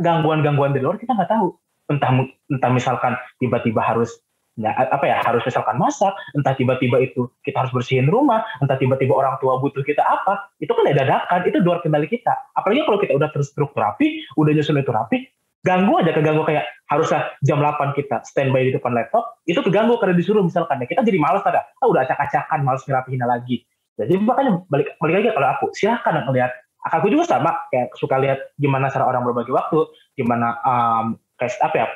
gangguan-gangguan 0.01 0.73
di 0.73 0.81
luar 0.81 0.97
kita 0.97 1.13
nggak 1.13 1.31
tahu. 1.31 1.53
Entah 1.89 2.11
entah 2.53 2.71
misalkan 2.73 3.17
tiba-tiba 3.41 3.81
harus 3.81 4.13
ya, 4.59 4.75
apa 4.75 5.05
ya 5.07 5.23
harus 5.23 5.41
misalkan 5.47 5.79
masak 5.79 6.12
entah 6.35 6.53
tiba-tiba 6.59 6.99
itu 6.99 7.31
kita 7.47 7.62
harus 7.65 7.73
bersihin 7.73 8.11
rumah 8.11 8.43
entah 8.59 8.75
tiba-tiba 8.75 9.15
orang 9.15 9.38
tua 9.38 9.62
butuh 9.62 9.87
kita 9.87 10.03
apa 10.03 10.50
itu 10.59 10.69
kan 10.75 10.85
dadakan 10.91 11.41
itu 11.47 11.57
luar 11.62 11.79
kendali 11.81 12.11
kita. 12.11 12.35
Apalagi 12.59 12.83
kalau 12.83 12.99
kita 12.99 13.15
udah 13.15 13.31
terstruktur 13.31 13.79
rapi 13.79 14.27
udah 14.35 14.50
nyusun 14.50 14.83
itu 14.83 14.91
rapi 14.91 15.19
ganggu 15.62 15.99
aja 16.03 16.15
keganggu 16.15 16.43
kayak 16.47 16.67
harusnya 16.91 17.35
jam 17.43 17.59
8 17.59 17.95
kita 17.99 18.23
standby 18.27 18.71
di 18.71 18.73
depan 18.75 18.95
laptop 18.95 19.38
itu 19.47 19.59
keganggu 19.59 19.99
karena 19.99 20.15
disuruh 20.15 20.43
misalkan 20.43 20.83
ya 20.83 20.87
kita 20.87 21.03
jadi 21.03 21.19
males 21.19 21.43
ada 21.47 21.67
ah 21.83 21.87
udah 21.87 22.07
acak-acakan 22.07 22.67
males 22.67 22.83
ngerapihin 22.87 23.23
lagi. 23.23 23.62
Jadi 23.99 24.15
makanya 24.23 24.62
balik 24.71 24.95
balik 25.03 25.15
lagi 25.23 25.29
kalau 25.35 25.49
aku 25.59 25.65
silahkan 25.75 26.23
melihat 26.31 26.55
aku 26.87 27.11
juga 27.11 27.27
sama 27.27 27.50
kayak 27.75 27.91
suka 27.99 28.17
lihat 28.23 28.38
gimana 28.57 28.87
cara 28.88 29.11
orang 29.11 29.27
berbagi 29.27 29.50
waktu 29.50 29.91
gimana 30.15 30.55
um, 30.62 31.19
kayak 31.37 31.59
apa 31.62 31.77
ya, 31.77 31.87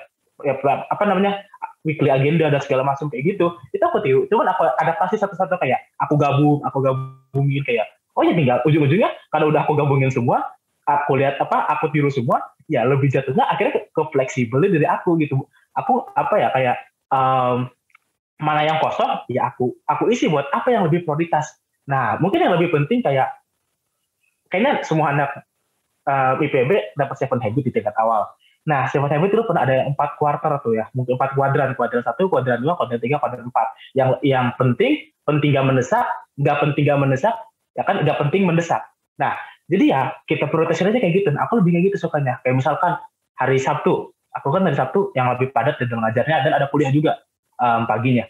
ya 0.42 0.54
apa 0.90 1.04
namanya 1.06 1.46
weekly 1.82 2.10
agenda 2.10 2.46
dan 2.50 2.60
segala 2.62 2.86
macam 2.86 3.10
kayak 3.10 3.36
gitu 3.36 3.54
itu 3.74 3.82
aku 3.82 3.98
tiru. 4.02 4.20
Cuman 4.30 4.46
aku 4.50 4.66
adaptasi 4.78 5.18
satu-satu 5.18 5.58
kayak 5.58 5.82
aku 5.98 6.14
gabung 6.18 6.62
aku 6.62 6.78
gabungin 6.82 7.62
kayak 7.66 7.90
oh 8.14 8.22
ya 8.22 8.32
tinggal 8.34 8.58
ujung-ujungnya 8.66 9.10
kalau 9.34 9.50
udah 9.50 9.66
aku 9.66 9.74
gabungin 9.74 10.10
semua 10.12 10.42
aku 10.86 11.18
lihat 11.18 11.38
apa 11.38 11.66
aku 11.78 11.90
tiru 11.94 12.10
semua 12.10 12.42
ya 12.66 12.82
lebih 12.86 13.10
jatuhnya 13.10 13.46
akhirnya 13.46 13.78
ke, 13.78 13.80
ke 13.90 14.02
fleksibel 14.14 14.62
dari 14.62 14.86
aku 14.86 15.18
gitu. 15.18 15.42
Aku 15.74 16.06
apa 16.14 16.34
ya 16.38 16.48
kayak 16.52 16.76
um, 17.10 17.70
mana 18.42 18.66
yang 18.66 18.78
kosong 18.82 19.22
ya 19.30 19.54
aku 19.54 19.74
aku 19.86 20.10
isi 20.10 20.26
buat 20.26 20.50
apa 20.50 20.70
yang 20.74 20.86
lebih 20.86 21.06
prioritas. 21.06 21.58
Nah, 21.86 22.18
mungkin 22.22 22.42
yang 22.42 22.54
lebih 22.54 22.70
penting 22.70 23.02
kayak 23.02 23.30
kayaknya 24.50 24.86
semua 24.86 25.14
anak 25.14 25.30
uh, 26.06 26.38
eh, 26.38 26.46
IPB 26.46 26.98
dapat 26.98 27.16
seven 27.18 27.40
habit 27.42 27.62
di 27.66 27.72
tingkat 27.74 27.94
awal. 27.98 28.26
Nah, 28.62 28.86
seven 28.86 29.10
habit 29.10 29.34
itu 29.34 29.42
pernah 29.42 29.66
ada 29.66 29.90
empat 29.90 30.14
kuarter 30.22 30.54
tuh 30.62 30.78
ya, 30.78 30.86
mungkin 30.94 31.18
empat 31.18 31.34
kuadran, 31.34 31.74
kuadran 31.74 32.02
satu, 32.06 32.30
kuadran 32.30 32.62
dua, 32.62 32.78
kuadran 32.78 33.02
tiga, 33.02 33.18
kuadran 33.18 33.50
empat. 33.50 33.66
Yang 33.98 34.22
yang 34.22 34.54
penting, 34.54 35.02
penting 35.26 35.50
gak 35.50 35.66
mendesak, 35.66 36.06
nggak 36.38 36.56
penting 36.62 36.86
gak 36.86 37.00
mendesak, 37.02 37.34
ya 37.74 37.82
kan 37.82 38.06
nggak 38.06 38.18
penting 38.22 38.46
mendesak. 38.46 38.86
Nah, 39.18 39.34
jadi 39.66 39.84
ya 39.90 40.00
kita 40.30 40.46
prioritasin 40.46 40.94
aja 40.94 41.02
kayak 41.02 41.14
gitu. 41.22 41.28
Nah, 41.34 41.50
aku 41.50 41.58
lebih 41.58 41.74
kayak 41.74 41.84
gitu 41.90 42.06
sukanya. 42.06 42.38
Kayak 42.46 42.62
misalkan 42.62 42.92
hari 43.34 43.58
Sabtu, 43.58 44.14
aku 44.30 44.48
kan 44.54 44.62
hari 44.62 44.78
Sabtu 44.78 45.10
yang 45.18 45.34
lebih 45.34 45.50
padat 45.50 45.82
dan 45.82 45.98
ngajarnya 45.98 46.36
dan 46.46 46.52
ada 46.54 46.66
kuliah 46.70 46.94
juga 46.94 47.18
um, 47.58 47.82
paginya. 47.90 48.26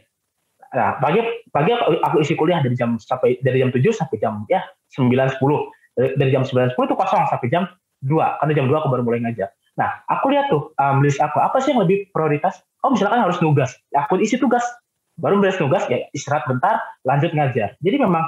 Nah, 0.72 0.96
pagi 0.96 1.20
pagi 1.52 1.76
aku, 1.76 2.00
aku 2.00 2.16
isi 2.24 2.32
kuliah 2.32 2.64
dari 2.64 2.72
jam 2.72 2.96
sampai 2.96 3.36
dari 3.44 3.60
jam 3.60 3.68
7 3.68 3.84
sampai 3.92 4.16
jam 4.16 4.48
ya 4.48 4.64
9 4.96 5.12
10. 5.12 6.16
Dari, 6.16 6.30
jam 6.32 6.48
9 6.48 6.72
10 6.72 6.88
itu 6.88 6.96
kosong 6.96 7.28
sampai 7.28 7.48
jam 7.52 7.68
2. 8.00 8.40
Karena 8.40 8.52
jam 8.56 8.66
2 8.72 8.80
aku 8.80 8.88
baru 8.88 9.04
mulai 9.04 9.20
ngajar. 9.28 9.52
Nah, 9.80 10.04
aku 10.08 10.32
lihat 10.32 10.52
tuh 10.52 10.76
um, 10.76 11.00
list 11.00 11.16
aku 11.22 11.40
apa 11.40 11.56
sih 11.64 11.72
yang 11.72 11.80
lebih 11.84 12.12
prioritas? 12.12 12.60
Oh, 12.84 12.92
misalkan 12.92 13.22
harus 13.24 13.40
nugas. 13.40 13.72
Ya, 13.94 14.04
aku 14.04 14.20
isi 14.20 14.36
tugas. 14.36 14.64
Baru 15.16 15.40
beres 15.40 15.60
nugas 15.60 15.84
ya 15.92 16.08
istirahat 16.16 16.48
bentar, 16.48 16.80
lanjut 17.04 17.36
ngajar. 17.36 17.76
Jadi 17.80 17.96
memang 18.00 18.24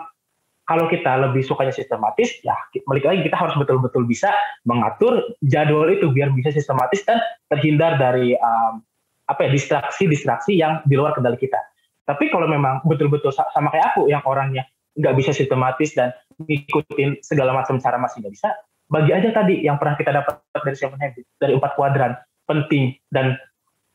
kalau 0.65 0.89
kita 0.89 1.21
lebih 1.21 1.45
sukanya 1.45 1.73
sistematis, 1.73 2.41
ya 2.41 2.57
balik 2.89 3.05
lagi 3.05 3.21
kita 3.25 3.37
harus 3.37 3.53
betul-betul 3.57 4.09
bisa 4.09 4.33
mengatur 4.65 5.37
jadwal 5.45 5.89
itu 5.93 6.09
biar 6.09 6.33
bisa 6.33 6.49
sistematis 6.53 7.05
dan 7.05 7.21
terhindar 7.53 8.01
dari 8.01 8.33
um, 8.41 8.81
apa 9.29 9.49
ya 9.49 9.51
distraksi-distraksi 9.53 10.57
yang 10.57 10.81
di 10.89 10.97
luar 10.97 11.13
kendali 11.13 11.37
kita. 11.37 11.61
Tapi 12.05 12.29
kalau 12.29 12.49
memang 12.49 12.85
betul-betul 12.85 13.33
sama 13.33 13.69
kayak 13.73 13.97
aku 13.97 14.09
yang 14.09 14.21
orangnya 14.25 14.65
nggak 14.97 15.15
bisa 15.17 15.33
sistematis 15.33 15.97
dan 15.97 16.13
ngikutin 16.41 17.21
segala 17.25 17.57
macam 17.57 17.81
cara 17.81 17.97
masih 17.97 18.25
nggak 18.25 18.35
bisa, 18.37 18.49
bagi 18.89 19.11
aja 19.17 19.29
tadi 19.33 19.65
yang 19.65 19.81
pernah 19.81 19.97
kita 19.97 20.13
dapat 20.13 20.41
dari 20.53 20.77
Seven 20.77 21.01
Habits, 21.01 21.29
dari 21.41 21.53
empat 21.57 21.73
kuadran, 21.77 22.13
penting 22.45 22.95
dan 23.11 23.37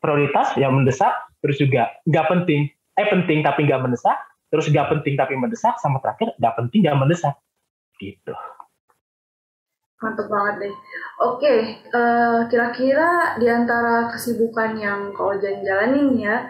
prioritas 0.02 0.56
yang 0.58 0.73
mendesak, 0.73 1.13
terus 1.43 1.60
juga 1.62 1.91
nggak 2.10 2.25
penting, 2.28 2.69
eh 2.97 3.08
penting 3.08 3.45
tapi 3.45 3.69
nggak 3.69 3.82
mendesak, 3.86 4.17
terus 4.49 4.65
nggak 4.67 4.89
penting 4.89 5.13
tapi 5.19 5.38
mendesak, 5.38 5.78
sama 5.80 6.02
terakhir 6.02 6.34
nggak 6.41 6.54
penting 6.58 6.80
nggak 6.88 6.97
mendesak. 6.97 7.36
Gitu. 7.99 8.34
Mantap 9.99 10.32
banget 10.32 10.56
deh. 10.63 10.75
Oke, 11.19 11.56
uh, 11.91 12.47
kira-kira 12.47 13.36
di 13.36 13.52
antara 13.52 14.08
kesibukan 14.08 14.80
yang 14.80 15.12
kau 15.12 15.36
jalanin 15.36 16.15
ya, 16.15 16.47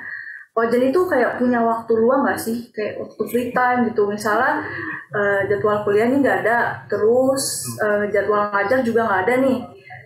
Wajan 0.59 0.91
itu 0.91 0.99
kayak 1.07 1.39
punya 1.39 1.63
waktu 1.63 1.95
luang 1.95 2.27
gak 2.27 2.43
sih? 2.43 2.67
Kayak 2.75 2.99
waktu 2.99 3.23
free 3.31 3.49
time 3.55 3.87
gitu. 3.87 4.03
Misalnya 4.11 4.67
uh, 5.15 5.41
jadwal 5.47 5.87
kuliahnya 5.87 6.19
nggak 6.19 6.39
ada, 6.45 6.83
terus 6.91 7.63
uh, 7.79 8.03
jadwal 8.11 8.51
ngajar 8.51 8.83
juga 8.83 9.07
nggak 9.07 9.21
ada 9.23 9.35
nih. 9.39 9.59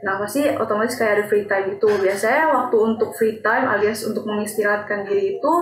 Nah 0.03 0.19
pasti 0.19 0.51
otomatis 0.51 0.99
kayak 0.99 1.13
ada 1.17 1.25
free 1.31 1.47
time 1.47 1.79
itu. 1.79 1.87
Biasanya 1.87 2.43
waktu 2.51 2.75
untuk 2.75 3.09
free 3.15 3.39
time 3.39 3.65
alias 3.71 4.03
untuk 4.03 4.27
mengistirahatkan 4.27 5.07
diri 5.07 5.39
itu, 5.39 5.53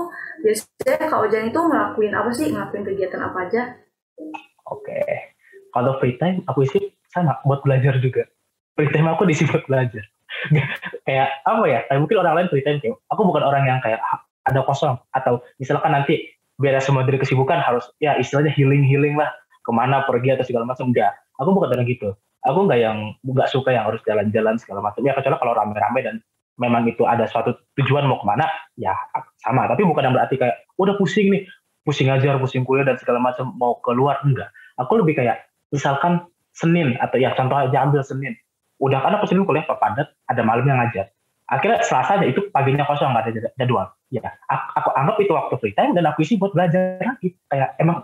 biasanya 0.41 1.07
Kak 1.07 1.21
Ojan 1.29 1.53
itu 1.53 1.59
ngelakuin 1.61 2.13
apa 2.17 2.29
sih? 2.33 2.47
Ngelakuin 2.49 2.83
kegiatan 2.83 3.21
apa 3.21 3.37
aja? 3.47 3.61
Oke, 4.67 4.99
kalau 5.71 6.01
free 6.01 6.17
time 6.17 6.41
aku 6.49 6.65
isi 6.65 6.91
sama 7.13 7.37
buat 7.45 7.61
belajar 7.61 8.01
juga. 8.01 8.25
Free 8.73 8.89
time 8.89 9.13
aku 9.13 9.29
diisi 9.29 9.45
belajar. 9.45 10.03
kayak 11.05 11.29
apa 11.45 11.63
ya? 11.69 11.79
Kayak 11.85 11.99
mungkin 12.01 12.17
orang 12.17 12.33
lain 12.41 12.49
free 12.49 12.65
time 12.65 12.81
kayak 12.81 12.97
aku 13.13 13.21
bukan 13.21 13.43
orang 13.45 13.63
yang 13.69 13.79
kayak 13.83 14.01
ada 14.51 14.61
kosong. 14.67 14.99
Atau 15.15 15.41
misalkan 15.57 15.95
nanti 15.95 16.27
biar 16.59 16.77
semua 16.83 17.07
dari 17.07 17.17
kesibukan 17.17 17.57
harus 17.57 17.89
ya 17.97 18.19
istilahnya 18.19 18.51
healing 18.53 18.83
healing 18.83 19.15
lah. 19.15 19.31
Ke 19.61 19.71
mana 19.71 20.03
pergi 20.03 20.35
atau 20.35 20.45
segala 20.45 20.67
macam 20.67 20.89
enggak. 20.89 21.13
Aku 21.39 21.55
bukan 21.55 21.71
orang 21.73 21.87
gitu. 21.87 22.11
Aku 22.49 22.65
nggak 22.65 22.79
yang 22.81 23.13
nggak 23.21 23.49
suka 23.49 23.69
yang 23.73 23.85
harus 23.85 24.01
jalan-jalan 24.03 24.57
segala 24.57 24.81
macam. 24.81 25.01
Ya 25.05 25.13
kecuali 25.13 25.37
kalau 25.37 25.53
rame-rame 25.53 25.99
dan 26.01 26.15
memang 26.57 26.89
itu 26.89 27.05
ada 27.05 27.29
suatu 27.29 27.53
tujuan 27.77 28.09
mau 28.09 28.17
ke 28.17 28.25
mana 28.25 28.45
ya 28.77 28.93
sama. 29.45 29.69
Tapi 29.69 29.85
bukan 29.85 30.09
yang 30.09 30.13
berarti 30.17 30.41
kayak 30.41 30.65
udah 30.81 30.97
pusing 30.97 31.29
nih 31.29 31.45
pusing 31.85 32.09
ngajar 32.09 32.37
pusing 32.37 32.65
kuliah 32.65 32.85
dan 32.85 32.97
segala 32.97 33.21
macam 33.21 33.53
mau 33.57 33.77
keluar. 33.85 34.17
Enggak. 34.25 34.49
Aku 34.81 34.97
lebih 34.97 35.21
kayak 35.21 35.45
misalkan 35.69 36.25
Senin 36.51 36.99
atau 36.99 37.15
ya 37.21 37.31
contoh 37.37 37.55
aja 37.55 37.85
ambil 37.85 38.01
Senin. 38.01 38.33
Udah 38.81 38.97
kan 39.05 39.13
aku 39.13 39.29
Senin 39.29 39.45
kuliah 39.45 39.63
padat 39.69 40.09
ada 40.25 40.41
malam 40.41 40.65
yang 40.65 40.81
ngajar. 40.81 41.13
Akhirnya 41.51 41.85
Selasa 41.85 42.17
itu 42.25 42.49
paginya 42.49 42.81
kosong 42.87 43.13
nggak 43.13 43.29
ada 43.29 43.51
jadwal 43.59 43.87
ya 44.11 44.27
aku, 44.51 44.67
aku 44.75 44.89
anggap 44.99 45.17
itu 45.23 45.31
waktu 45.31 45.55
free 45.63 45.75
time 45.75 45.95
dan 45.95 46.03
aku 46.05 46.21
isi 46.21 46.35
buat 46.35 46.51
belajar 46.51 46.99
lagi. 46.99 47.33
Kayak 47.47 47.79
emang 47.79 48.03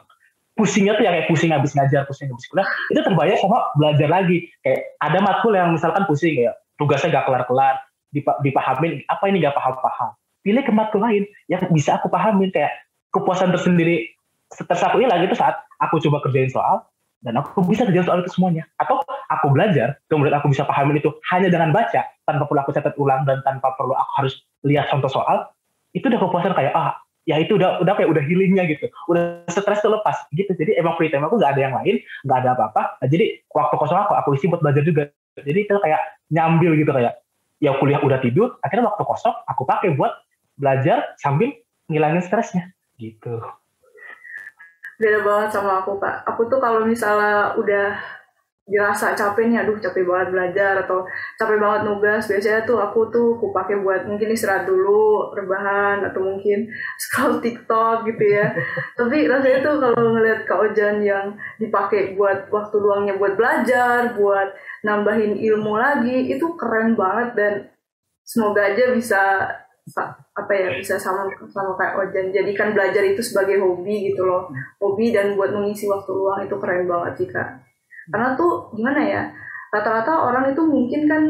pusingnya 0.57 0.97
tuh 0.97 1.03
ya 1.05 1.11
kayak 1.13 1.27
pusing 1.29 1.51
habis 1.53 1.71
ngajar 1.77 2.01
pusing 2.09 2.33
habis 2.33 2.49
kuliah 2.49 2.65
itu 2.89 2.99
terbayar 3.03 3.35
sama 3.37 3.59
belajar 3.75 4.07
lagi. 4.09 4.47
Kayak 4.63 4.81
ada 5.03 5.19
matkul 5.21 5.53
yang 5.53 5.69
misalkan 5.75 6.03
pusing 6.07 6.47
ya 6.47 6.55
tugasnya 6.79 7.13
gak 7.13 7.25
kelar-kelar 7.29 7.75
dipahamin 8.15 9.03
apa 9.11 9.23
ini 9.29 9.43
gak 9.43 9.53
paham-paham? 9.53 10.15
Pilih 10.41 10.63
ke 10.63 10.71
matkul 10.71 11.03
lain 11.03 11.27
yang 11.51 11.61
bisa 11.75 11.99
aku 11.99 12.07
pahamin 12.07 12.49
kayak 12.55 12.71
kepuasan 13.11 13.51
tersendiri 13.51 14.07
stres 14.47 14.79
aku 14.79 15.03
hilang 15.03 15.19
itu 15.27 15.35
saat 15.35 15.59
aku 15.83 15.99
coba 16.07 16.23
kerjain 16.23 16.47
soal 16.47 16.87
dan 17.19 17.35
aku 17.35 17.59
bisa 17.67 17.83
kerjain 17.83 18.07
soal 18.07 18.23
itu 18.23 18.31
semuanya. 18.31 18.63
Atau 18.79 19.03
aku 19.27 19.51
belajar 19.51 19.99
kemudian 20.07 20.33
aku 20.39 20.49
bisa 20.49 20.63
pahamin 20.63 21.03
itu 21.03 21.11
hanya 21.35 21.51
dengan 21.51 21.75
baca 21.75 22.07
tanpa 22.23 22.43
perlu 22.47 22.59
aku 22.63 22.71
catat 22.71 22.95
ulang 22.95 23.27
dan 23.27 23.43
tanpa 23.43 23.75
perlu 23.75 23.93
aku 23.93 24.11
harus 24.23 24.33
lihat 24.63 24.87
contoh 24.87 25.11
soal 25.11 25.51
itu 25.95 26.05
udah 26.07 26.19
kepuasan 26.19 26.53
kayak 26.55 26.73
ah 26.75 26.97
ya 27.27 27.35
itu 27.43 27.59
udah 27.59 27.83
udah 27.83 27.93
kayak 27.99 28.09
udah 28.09 28.23
healingnya 28.23 28.63
gitu. 28.71 28.87
Udah 29.11 29.43
stres 29.51 29.83
tuh 29.83 29.91
lepas. 29.91 30.15
Gitu. 30.31 30.49
Jadi 30.55 30.79
emang 30.79 30.95
free 30.95 31.11
time 31.11 31.27
aku 31.27 31.35
nggak 31.35 31.59
ada 31.59 31.61
yang 31.61 31.75
lain 31.75 31.95
nggak 32.23 32.37
ada 32.43 32.49
apa-apa. 32.55 33.03
Nah, 33.03 33.07
jadi 33.11 33.43
waktu 33.51 33.75
kosong 33.75 33.99
aku 33.99 34.13
aku 34.15 34.29
isi 34.39 34.47
buat 34.47 34.63
belajar 34.63 34.83
juga. 34.87 35.11
Jadi 35.37 35.59
itu 35.67 35.75
kayak 35.75 36.01
nyambil 36.31 36.73
gitu 36.79 36.91
kayak 36.95 37.19
ya 37.57 37.73
kuliah 37.81 37.97
udah 38.01 38.21
tidur 38.21 38.61
akhirnya 38.61 38.85
waktu 38.89 39.03
kosong 39.03 39.33
aku 39.49 39.65
pakai 39.65 39.97
buat 39.97 40.13
belajar 40.55 41.13
sambil 41.19 41.51
ngilangin 41.91 42.23
stresnya. 42.23 42.71
Gitu. 42.97 43.43
Beda 44.97 45.21
banget 45.21 45.49
sama 45.53 45.85
aku 45.85 46.01
kak. 46.01 46.25
Aku 46.25 46.49
tuh 46.49 46.57
kalau 46.57 46.81
misalnya 46.87 47.53
udah 47.53 48.16
dirasa 48.67 49.15
capek 49.15 49.47
nih, 49.47 49.63
aduh 49.63 49.79
capek 49.79 50.03
banget 50.03 50.27
belajar 50.35 50.73
atau 50.83 51.07
capek 51.39 51.55
banget 51.55 51.81
nugas. 51.87 52.27
Biasanya 52.27 52.67
tuh 52.67 52.77
aku 52.83 53.07
tuh 53.07 53.39
aku 53.39 53.55
pakai 53.55 53.79
buat 53.79 54.03
mungkin 54.03 54.35
istirahat 54.35 54.67
dulu, 54.67 55.31
rebahan 55.31 56.03
atau 56.03 56.19
mungkin 56.19 56.67
scroll 57.01 57.39
TikTok 57.39 58.03
gitu 58.11 58.25
ya. 58.27 58.51
Tapi 58.99 59.25
rasanya 59.31 59.59
tuh 59.63 59.75
kalau 59.79 60.19
ngeliat 60.19 60.43
Kak 60.43 60.59
Ojan 60.59 60.99
yang 60.99 61.39
dipakai 61.63 62.19
buat 62.19 62.51
waktu 62.51 62.75
luangnya 62.75 63.15
buat 63.15 63.39
belajar, 63.39 64.11
buat 64.19 64.51
nambahin 64.83 65.39
ilmu 65.39 65.73
lagi, 65.79 66.27
itu 66.27 66.45
keren 66.59 66.99
banget 66.99 67.29
dan 67.39 67.53
semoga 68.27 68.67
aja 68.67 68.91
bisa 68.91 69.47
apa 70.35 70.51
ya 70.51 70.75
bisa 70.75 70.99
sama 70.99 71.31
sama 71.47 71.71
kayak 71.79 71.95
Ojan 71.95 72.35
jadikan 72.35 72.75
belajar 72.75 72.99
itu 73.07 73.23
sebagai 73.23 73.63
hobi 73.63 74.11
gitu 74.11 74.27
loh 74.27 74.51
hobi 74.83 75.15
dan 75.15 75.39
buat 75.39 75.55
mengisi 75.55 75.87
waktu 75.87 76.11
luang 76.11 76.43
itu 76.43 76.55
keren 76.59 76.83
banget 76.91 77.13
sih 77.23 77.29
kak 77.31 77.66
karena 78.07 78.35
tuh 78.39 78.71
gimana 78.73 79.01
ya 79.03 79.23
rata-rata 79.71 80.23
orang 80.23 80.55
itu 80.55 80.63
mungkin 80.63 81.01
kan 81.05 81.23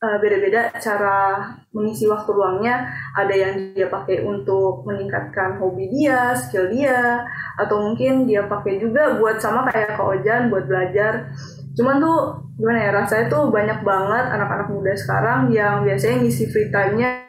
uh, 0.00 0.16
beda-beda 0.18 0.72
cara 0.80 1.46
mengisi 1.70 2.08
waktu 2.08 2.30
luangnya. 2.32 2.88
Ada 3.14 3.34
yang 3.34 3.54
dia 3.76 3.86
pakai 3.86 4.24
untuk 4.24 4.88
meningkatkan 4.88 5.60
hobi 5.60 5.90
dia 5.92 6.34
skill 6.34 6.70
dia 6.72 7.22
atau 7.60 7.90
mungkin 7.90 8.24
dia 8.24 8.48
pakai 8.48 8.80
juga 8.80 9.20
buat 9.20 9.38
sama 9.38 9.68
kayak 9.68 9.98
Kak 9.98 10.06
Ojan 10.06 10.48
buat 10.48 10.64
belajar. 10.66 11.30
Cuman 11.76 12.02
tuh 12.02 12.18
gimana 12.58 12.78
ya 12.82 12.90
rasanya 12.92 13.26
tuh 13.30 13.48
banyak 13.48 13.80
banget 13.86 14.24
anak-anak 14.36 14.68
muda 14.68 14.92
sekarang 14.96 15.48
yang 15.54 15.86
biasanya 15.86 16.16
ngisi 16.26 16.44
free 16.50 16.68
time-nya 16.68 17.24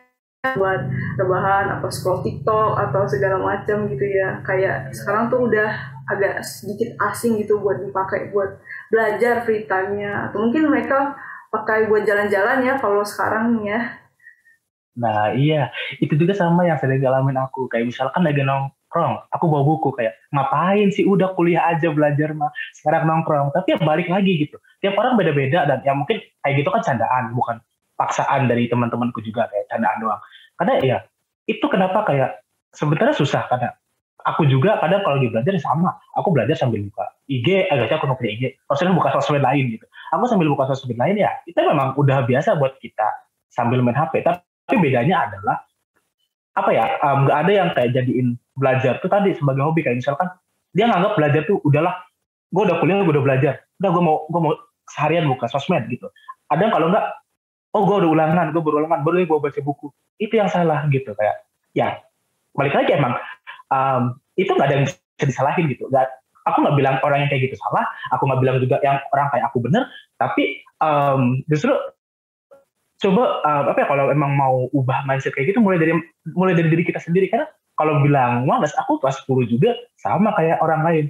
buat 0.58 0.90
rebahan 1.22 1.78
atau 1.78 1.90
scroll 1.94 2.26
TikTok 2.26 2.74
atau 2.90 3.06
segala 3.06 3.38
macam 3.38 3.86
gitu 3.86 4.06
ya. 4.06 4.42
Kayak 4.42 4.90
sekarang 4.98 5.30
tuh 5.30 5.46
udah 5.46 5.91
agak 6.18 6.44
sedikit 6.44 6.96
asing 7.12 7.40
gitu 7.40 7.60
buat 7.64 7.80
dipakai 7.80 8.30
buat 8.36 8.60
belajar 8.92 9.48
free 9.48 9.66
time-nya. 9.66 10.30
Atau 10.30 10.48
mungkin 10.48 10.68
mereka 10.68 11.16
pakai 11.52 11.88
buat 11.88 12.04
jalan-jalan 12.04 12.64
ya 12.64 12.74
kalau 12.80 13.04
sekarang 13.04 13.64
ya. 13.64 14.00
Nah 15.00 15.32
iya. 15.32 15.72
Itu 16.04 16.20
juga 16.20 16.36
sama 16.36 16.68
yang 16.68 16.78
sering 16.78 17.00
ngalamin 17.00 17.40
aku. 17.40 17.72
Kayak 17.72 17.92
misalkan 17.92 18.22
lagi 18.22 18.44
nongkrong 18.44 19.32
aku 19.32 19.46
bawa 19.48 19.64
buku 19.64 19.90
kayak 19.96 20.20
ngapain 20.36 20.92
sih 20.92 21.08
udah 21.08 21.32
kuliah 21.34 21.72
aja 21.72 21.90
belajar 21.92 22.36
mah? 22.36 22.52
Sekarang 22.76 23.08
nongkrong. 23.08 23.56
Tapi 23.56 23.76
ya 23.76 23.78
balik 23.80 24.12
lagi 24.12 24.48
gitu. 24.48 24.60
Tiap 24.84 25.00
orang 25.00 25.16
beda-beda 25.16 25.64
dan 25.66 25.80
ya 25.82 25.96
mungkin 25.96 26.20
kayak 26.44 26.56
gitu 26.60 26.70
kan 26.70 26.82
candaan 26.84 27.32
bukan 27.34 27.58
paksaan 27.96 28.50
dari 28.50 28.66
teman-temanku 28.66 29.22
juga 29.22 29.48
kayak 29.48 29.70
candaan 29.72 29.98
doang. 30.02 30.22
Karena 30.60 30.74
ya 30.82 30.98
itu 31.46 31.66
kenapa 31.70 32.06
kayak 32.06 32.42
sebenarnya 32.72 33.16
susah 33.18 33.46
karena 33.52 33.76
aku 34.26 34.46
juga 34.48 34.78
kadang 34.82 35.02
kalau 35.02 35.18
lagi 35.20 35.30
belajar 35.30 35.54
sama. 35.62 35.94
Aku 36.20 36.34
belajar 36.34 36.56
sambil 36.58 36.84
buka 36.86 37.06
IG 37.32 37.72
agak 37.72 37.96
aku 37.98 38.12
punya 38.18 38.32
IG 38.36 38.44
maksudnya 38.68 38.94
buka 38.96 39.10
sosmed 39.16 39.44
lain 39.44 39.78
gitu. 39.78 39.86
Aku 40.12 40.28
sambil 40.28 40.48
buka 40.52 40.68
sosmed 40.72 41.00
lain 41.00 41.16
ya 41.16 41.32
itu 41.48 41.58
memang 41.58 41.96
udah 41.96 42.28
biasa 42.28 42.60
buat 42.60 42.76
kita 42.84 43.08
sambil 43.52 43.80
main 43.84 43.96
HP 43.96 44.24
tapi 44.24 44.76
bedanya 44.80 45.28
adalah 45.28 45.64
apa 46.52 46.70
ya 46.76 46.84
nggak 47.00 47.36
um, 47.36 47.42
ada 47.48 47.52
yang 47.52 47.70
kayak 47.72 47.96
jadiin 47.96 48.36
belajar 48.60 49.00
tuh 49.00 49.08
tadi 49.08 49.32
sebagai 49.36 49.64
hobi. 49.64 49.82
Kayak 49.86 50.04
misalkan 50.04 50.28
dia 50.76 50.86
nganggap 50.92 51.14
belajar 51.16 51.42
tuh 51.48 51.58
udahlah 51.64 51.96
gue 52.52 52.64
udah 52.68 52.78
kuliah 52.84 53.04
gue 53.04 53.14
udah 53.16 53.26
belajar. 53.26 53.54
Udah 53.80 53.90
gue 53.90 54.04
mau 54.04 54.18
gue 54.28 54.42
mau 54.44 54.54
seharian 54.92 55.26
buka 55.32 55.48
sosmed 55.48 55.88
gitu. 55.88 56.12
Ada 56.52 56.68
kalau 56.68 56.92
nggak 56.92 57.06
oh 57.72 57.82
gue 57.88 57.98
udah 58.04 58.10
ulangan 58.12 58.52
gue 58.52 58.62
berulangan 58.64 59.02
baru 59.08 59.24
gue 59.24 59.40
baca 59.40 59.60
buku. 59.64 59.88
Itu 60.20 60.36
yang 60.36 60.52
salah 60.52 60.84
gitu 60.92 61.16
kayak 61.16 61.48
ya 61.72 62.04
balik 62.52 62.76
lagi 62.76 62.92
emang 63.00 63.16
um, 63.72 64.20
itu 64.36 64.52
nggak 64.52 64.68
ada 64.68 64.76
yang 64.78 64.86
bisa 64.86 65.26
disalahin 65.26 65.66
gitu. 65.72 65.88
Gak, 65.90 66.08
aku 66.46 66.62
nggak 66.62 66.78
bilang 66.78 66.96
orang 67.02 67.26
yang 67.26 67.30
kayak 67.30 67.50
gitu 67.50 67.56
salah 67.62 67.86
aku 68.10 68.26
nggak 68.26 68.42
bilang 68.42 68.58
juga 68.58 68.82
yang 68.82 68.98
orang 69.14 69.30
kayak 69.30 69.46
aku 69.54 69.62
bener 69.62 69.86
tapi 70.18 70.66
um, 70.82 71.38
justru 71.46 71.70
coba 73.02 73.42
um, 73.42 73.64
apa 73.74 73.82
ya 73.82 73.88
kalau 73.90 74.06
emang 74.14 74.38
mau 74.38 74.70
ubah 74.78 75.10
mindset 75.10 75.34
kayak 75.34 75.54
gitu 75.54 75.60
mulai 75.60 75.82
dari 75.82 75.98
mulai 76.38 76.54
dari 76.54 76.70
diri 76.70 76.86
kita 76.86 77.02
sendiri. 77.02 77.28
Karena 77.34 77.50
kalau 77.74 77.98
bilang 78.06 78.46
malas 78.46 78.78
aku 78.78 79.02
kelas 79.02 79.26
10 79.26 79.50
juga 79.50 79.74
sama 79.98 80.38
kayak 80.38 80.62
orang 80.62 80.86
lain. 80.86 81.06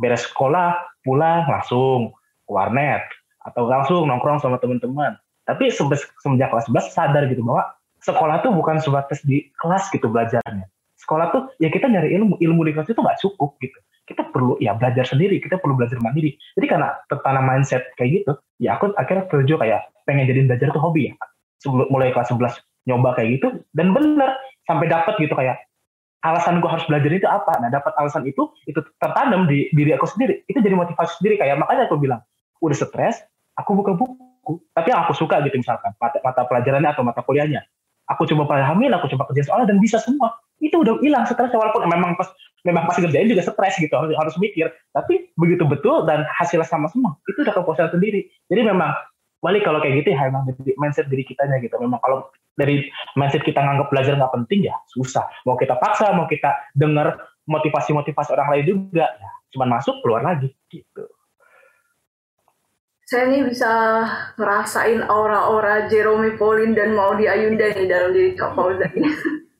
Beres 0.00 0.24
sekolah 0.24 0.80
pulang 1.04 1.44
langsung 1.44 2.16
warnet 2.48 3.04
atau 3.44 3.68
langsung 3.68 4.08
nongkrong 4.08 4.40
sama 4.40 4.56
teman-teman. 4.56 5.20
Tapi 5.44 5.68
semenjak 5.68 6.48
kelas 6.48 6.72
11 6.72 6.96
sadar 6.96 7.28
gitu 7.28 7.44
bahwa 7.44 7.76
sekolah 8.00 8.40
tuh 8.40 8.56
bukan 8.56 8.80
sebatas 8.80 9.20
di 9.20 9.52
kelas 9.60 9.92
gitu 9.92 10.08
belajarnya 10.08 10.64
sekolah 11.12 11.28
tuh 11.28 11.42
ya 11.60 11.68
kita 11.68 11.92
nyari 11.92 12.16
ilmu. 12.16 12.40
Ilmu 12.40 12.60
di 12.64 12.72
kelas 12.72 12.88
itu 12.88 12.96
nggak 12.96 13.20
cukup 13.20 13.60
gitu. 13.60 13.76
Kita 14.08 14.32
perlu 14.32 14.56
ya 14.64 14.72
belajar 14.72 15.04
sendiri. 15.04 15.36
Kita 15.44 15.60
perlu 15.60 15.76
belajar 15.76 16.00
mandiri. 16.00 16.40
Jadi 16.56 16.66
karena 16.72 16.96
tertanam 17.12 17.44
mindset 17.44 17.92
kayak 18.00 18.24
gitu 18.24 18.32
ya 18.56 18.80
aku 18.80 18.96
akhirnya 18.96 19.28
terjun 19.28 19.60
kayak 19.60 19.92
pengen 20.08 20.24
jadi 20.24 20.40
belajar 20.48 20.72
tuh 20.72 20.80
hobi 20.80 21.12
ya. 21.12 21.14
Sebelum 21.60 21.92
mulai 21.92 22.16
kelas 22.16 22.32
11 22.32 22.56
nyoba 22.88 23.12
kayak 23.20 23.28
gitu 23.36 23.60
dan 23.76 23.92
bener 23.92 24.32
sampai 24.64 24.88
dapat 24.88 25.14
gitu 25.20 25.36
kayak 25.36 25.60
alasan 26.24 26.58
gue 26.64 26.70
harus 26.70 26.86
belajar 26.88 27.10
itu 27.12 27.28
apa? 27.28 27.52
Nah 27.60 27.68
dapat 27.68 27.92
alasan 28.00 28.24
itu 28.24 28.48
itu 28.64 28.80
tertanam 28.96 29.44
di 29.44 29.68
diri 29.76 29.92
aku 29.92 30.08
sendiri. 30.08 30.40
Itu 30.48 30.64
jadi 30.64 30.72
motivasi 30.72 31.20
sendiri. 31.20 31.36
Kayak 31.36 31.60
makanya 31.60 31.92
aku 31.92 32.00
bilang 32.00 32.24
udah 32.64 32.72
stres 32.72 33.20
aku 33.60 33.76
buka 33.76 33.92
buku. 33.92 34.58
Tapi 34.72 34.88
yang 34.90 35.04
aku 35.06 35.12
suka 35.14 35.38
gitu 35.44 35.60
misalkan 35.60 35.92
mata, 36.00 36.18
mata 36.24 36.42
pelajarannya 36.48 36.88
atau 36.88 37.04
mata 37.04 37.20
kuliahnya. 37.20 37.62
Aku 38.10 38.26
coba 38.26 38.50
pahamin 38.50 38.90
aku 38.90 39.06
coba 39.14 39.30
kerja 39.30 39.46
soalnya 39.46 39.70
dan 39.70 39.78
bisa 39.78 40.02
semua 40.02 40.34
itu 40.62 40.78
udah 40.78 41.02
hilang 41.02 41.26
stres 41.26 41.50
walaupun 41.50 41.90
memang 41.90 42.14
pas 42.14 42.30
memang 42.62 42.86
pasti 42.86 43.02
kerjain 43.02 43.26
juga 43.26 43.42
stres 43.42 43.74
gitu 43.82 43.90
harus, 43.92 44.14
harus 44.14 44.34
mikir. 44.38 44.70
Tapi 44.94 45.34
begitu 45.34 45.66
betul 45.66 46.06
dan 46.06 46.22
hasilnya 46.38 46.64
sama 46.64 46.86
semua 46.86 47.18
itu 47.26 47.42
udah 47.42 47.52
kepuasan 47.52 47.90
sendiri. 47.90 48.30
Jadi 48.46 48.62
memang 48.62 48.94
balik 49.42 49.66
kalau 49.66 49.82
kayak 49.82 50.06
gitu 50.06 50.14
ya 50.14 50.30
memang 50.30 50.46
dari 50.46 50.72
mindset 50.78 51.10
diri 51.10 51.26
kitanya 51.26 51.58
gitu. 51.58 51.74
Memang 51.82 51.98
kalau 51.98 52.30
dari 52.54 52.86
mindset 53.18 53.42
kita 53.42 53.58
nganggap 53.58 53.90
belajar 53.90 54.14
nggak 54.14 54.32
penting 54.38 54.70
ya 54.70 54.76
susah. 54.94 55.26
Mau 55.42 55.58
kita 55.58 55.74
paksa 55.82 56.14
mau 56.14 56.30
kita 56.30 56.54
dengar 56.78 57.18
motivasi-motivasi 57.50 58.30
orang 58.38 58.48
lain 58.54 58.64
juga 58.70 59.10
ya 59.18 59.30
cuman 59.52 59.68
masuk 59.78 59.98
keluar 60.00 60.22
lagi 60.22 60.48
gitu. 60.70 61.04
Saya 63.02 63.28
nih 63.28 63.44
bisa 63.44 63.68
ngerasain 64.40 65.04
aura-aura 65.04 65.84
Jerome 65.92 66.32
Pauline 66.40 66.72
dan 66.72 66.96
Maudi 66.96 67.28
Ayunda 67.28 67.68
nih 67.76 67.84
dalam 67.84 68.16
diri 68.16 68.32
Kak 68.32 68.56
Fauzan. 68.56 68.88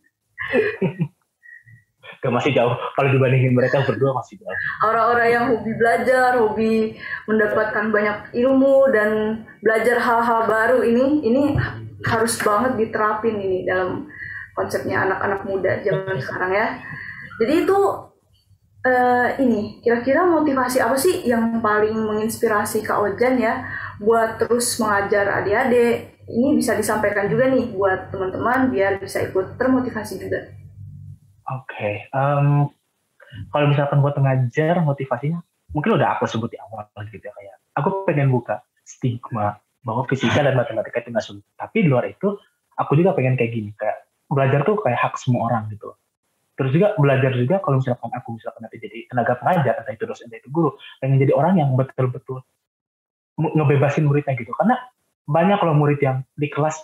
Gak 2.23 2.31
masih 2.31 2.55
jauh. 2.55 2.79
Kalau 2.95 3.09
dibandingin 3.11 3.51
mereka 3.51 3.83
berdua 3.83 4.15
masih 4.15 4.39
jauh. 4.39 4.55
Aura-aura 4.87 5.27
yang 5.27 5.51
hobi 5.51 5.75
belajar, 5.75 6.39
hobi 6.39 6.95
mendapatkan 7.27 7.91
banyak 7.91 8.31
ilmu 8.39 8.87
dan 8.95 9.43
belajar 9.59 9.99
hal-hal 9.99 10.47
baru 10.47 10.87
ini, 10.87 11.07
ini 11.27 11.43
harus 12.07 12.39
banget 12.39 12.79
diterapin 12.79 13.43
ini 13.43 13.67
dalam 13.67 14.07
konsepnya 14.55 15.03
anak-anak 15.03 15.43
muda 15.43 15.83
zaman 15.83 16.17
sekarang 16.23 16.53
ya. 16.55 16.69
Jadi 17.43 17.55
itu 17.67 17.79
uh, 18.87 19.29
ini 19.43 19.83
kira-kira 19.83 20.23
motivasi 20.27 20.79
apa 20.79 20.95
sih 20.95 21.27
yang 21.27 21.59
paling 21.59 21.95
menginspirasi 21.95 22.87
Kak 22.87 23.03
Ojan 23.03 23.35
ya 23.41 23.67
buat 23.99 24.39
terus 24.39 24.79
mengajar 24.79 25.43
adik-adik 25.43 26.12
ini 26.33 26.57
bisa 26.57 26.73
disampaikan 26.73 27.29
juga 27.29 27.53
nih 27.53 27.77
buat 27.77 28.09
teman-teman 28.09 28.73
biar 28.73 28.99
bisa 28.99 29.21
ikut 29.21 29.61
termotivasi 29.61 30.17
juga. 30.17 30.49
Oke, 31.53 31.69
okay. 31.69 31.95
um, 32.17 32.73
kalau 33.53 33.67
misalkan 33.69 34.01
buat 34.01 34.17
mengajar 34.17 34.81
motivasinya 34.81 35.45
mungkin 35.77 36.01
udah 36.01 36.17
aku 36.17 36.25
sebut 36.29 36.53
di 36.53 36.59
awal 36.61 36.85
gitu 37.09 37.21
ya 37.21 37.33
kayak 37.33 37.57
aku 37.77 38.05
pengen 38.05 38.29
buka 38.33 38.61
stigma 38.85 39.61
bahwa 39.85 40.09
fisika 40.09 40.41
dan 40.41 40.57
matematika 40.57 41.05
itu 41.05 41.09
nggak 41.13 41.25
sulit. 41.25 41.45
Tapi 41.61 41.85
di 41.85 41.89
luar 41.93 42.09
itu 42.09 42.41
aku 42.81 42.97
juga 42.97 43.13
pengen 43.13 43.37
kayak 43.37 43.53
gini 43.53 43.71
kayak 43.77 44.09
belajar 44.33 44.65
tuh 44.65 44.81
kayak 44.81 44.97
hak 44.97 45.15
semua 45.21 45.53
orang 45.53 45.69
gitu 45.69 45.93
terus 46.57 46.71
juga 46.73 46.93
belajar 47.01 47.33
juga 47.33 47.57
kalau 47.65 47.81
misalkan 47.81 48.13
aku 48.13 48.37
misalkan 48.37 48.61
nanti 48.65 48.77
jadi 48.77 49.09
tenaga 49.09 49.41
pengajar 49.41 49.75
entah 49.83 49.95
itu 49.97 50.05
dosen 50.05 50.29
entah 50.29 50.41
itu 50.41 50.49
guru 50.53 50.77
pengen 51.01 51.17
jadi 51.21 51.33
orang 51.33 51.57
yang 51.57 51.73
betul-betul 51.73 52.45
ngebebasin 53.41 54.05
muridnya 54.05 54.37
gitu 54.37 54.53
karena 54.61 54.77
banyak 55.27 55.59
kalau 55.59 55.75
murid 55.75 56.03
yang 56.03 56.27
di 56.35 56.51
kelas 56.51 56.83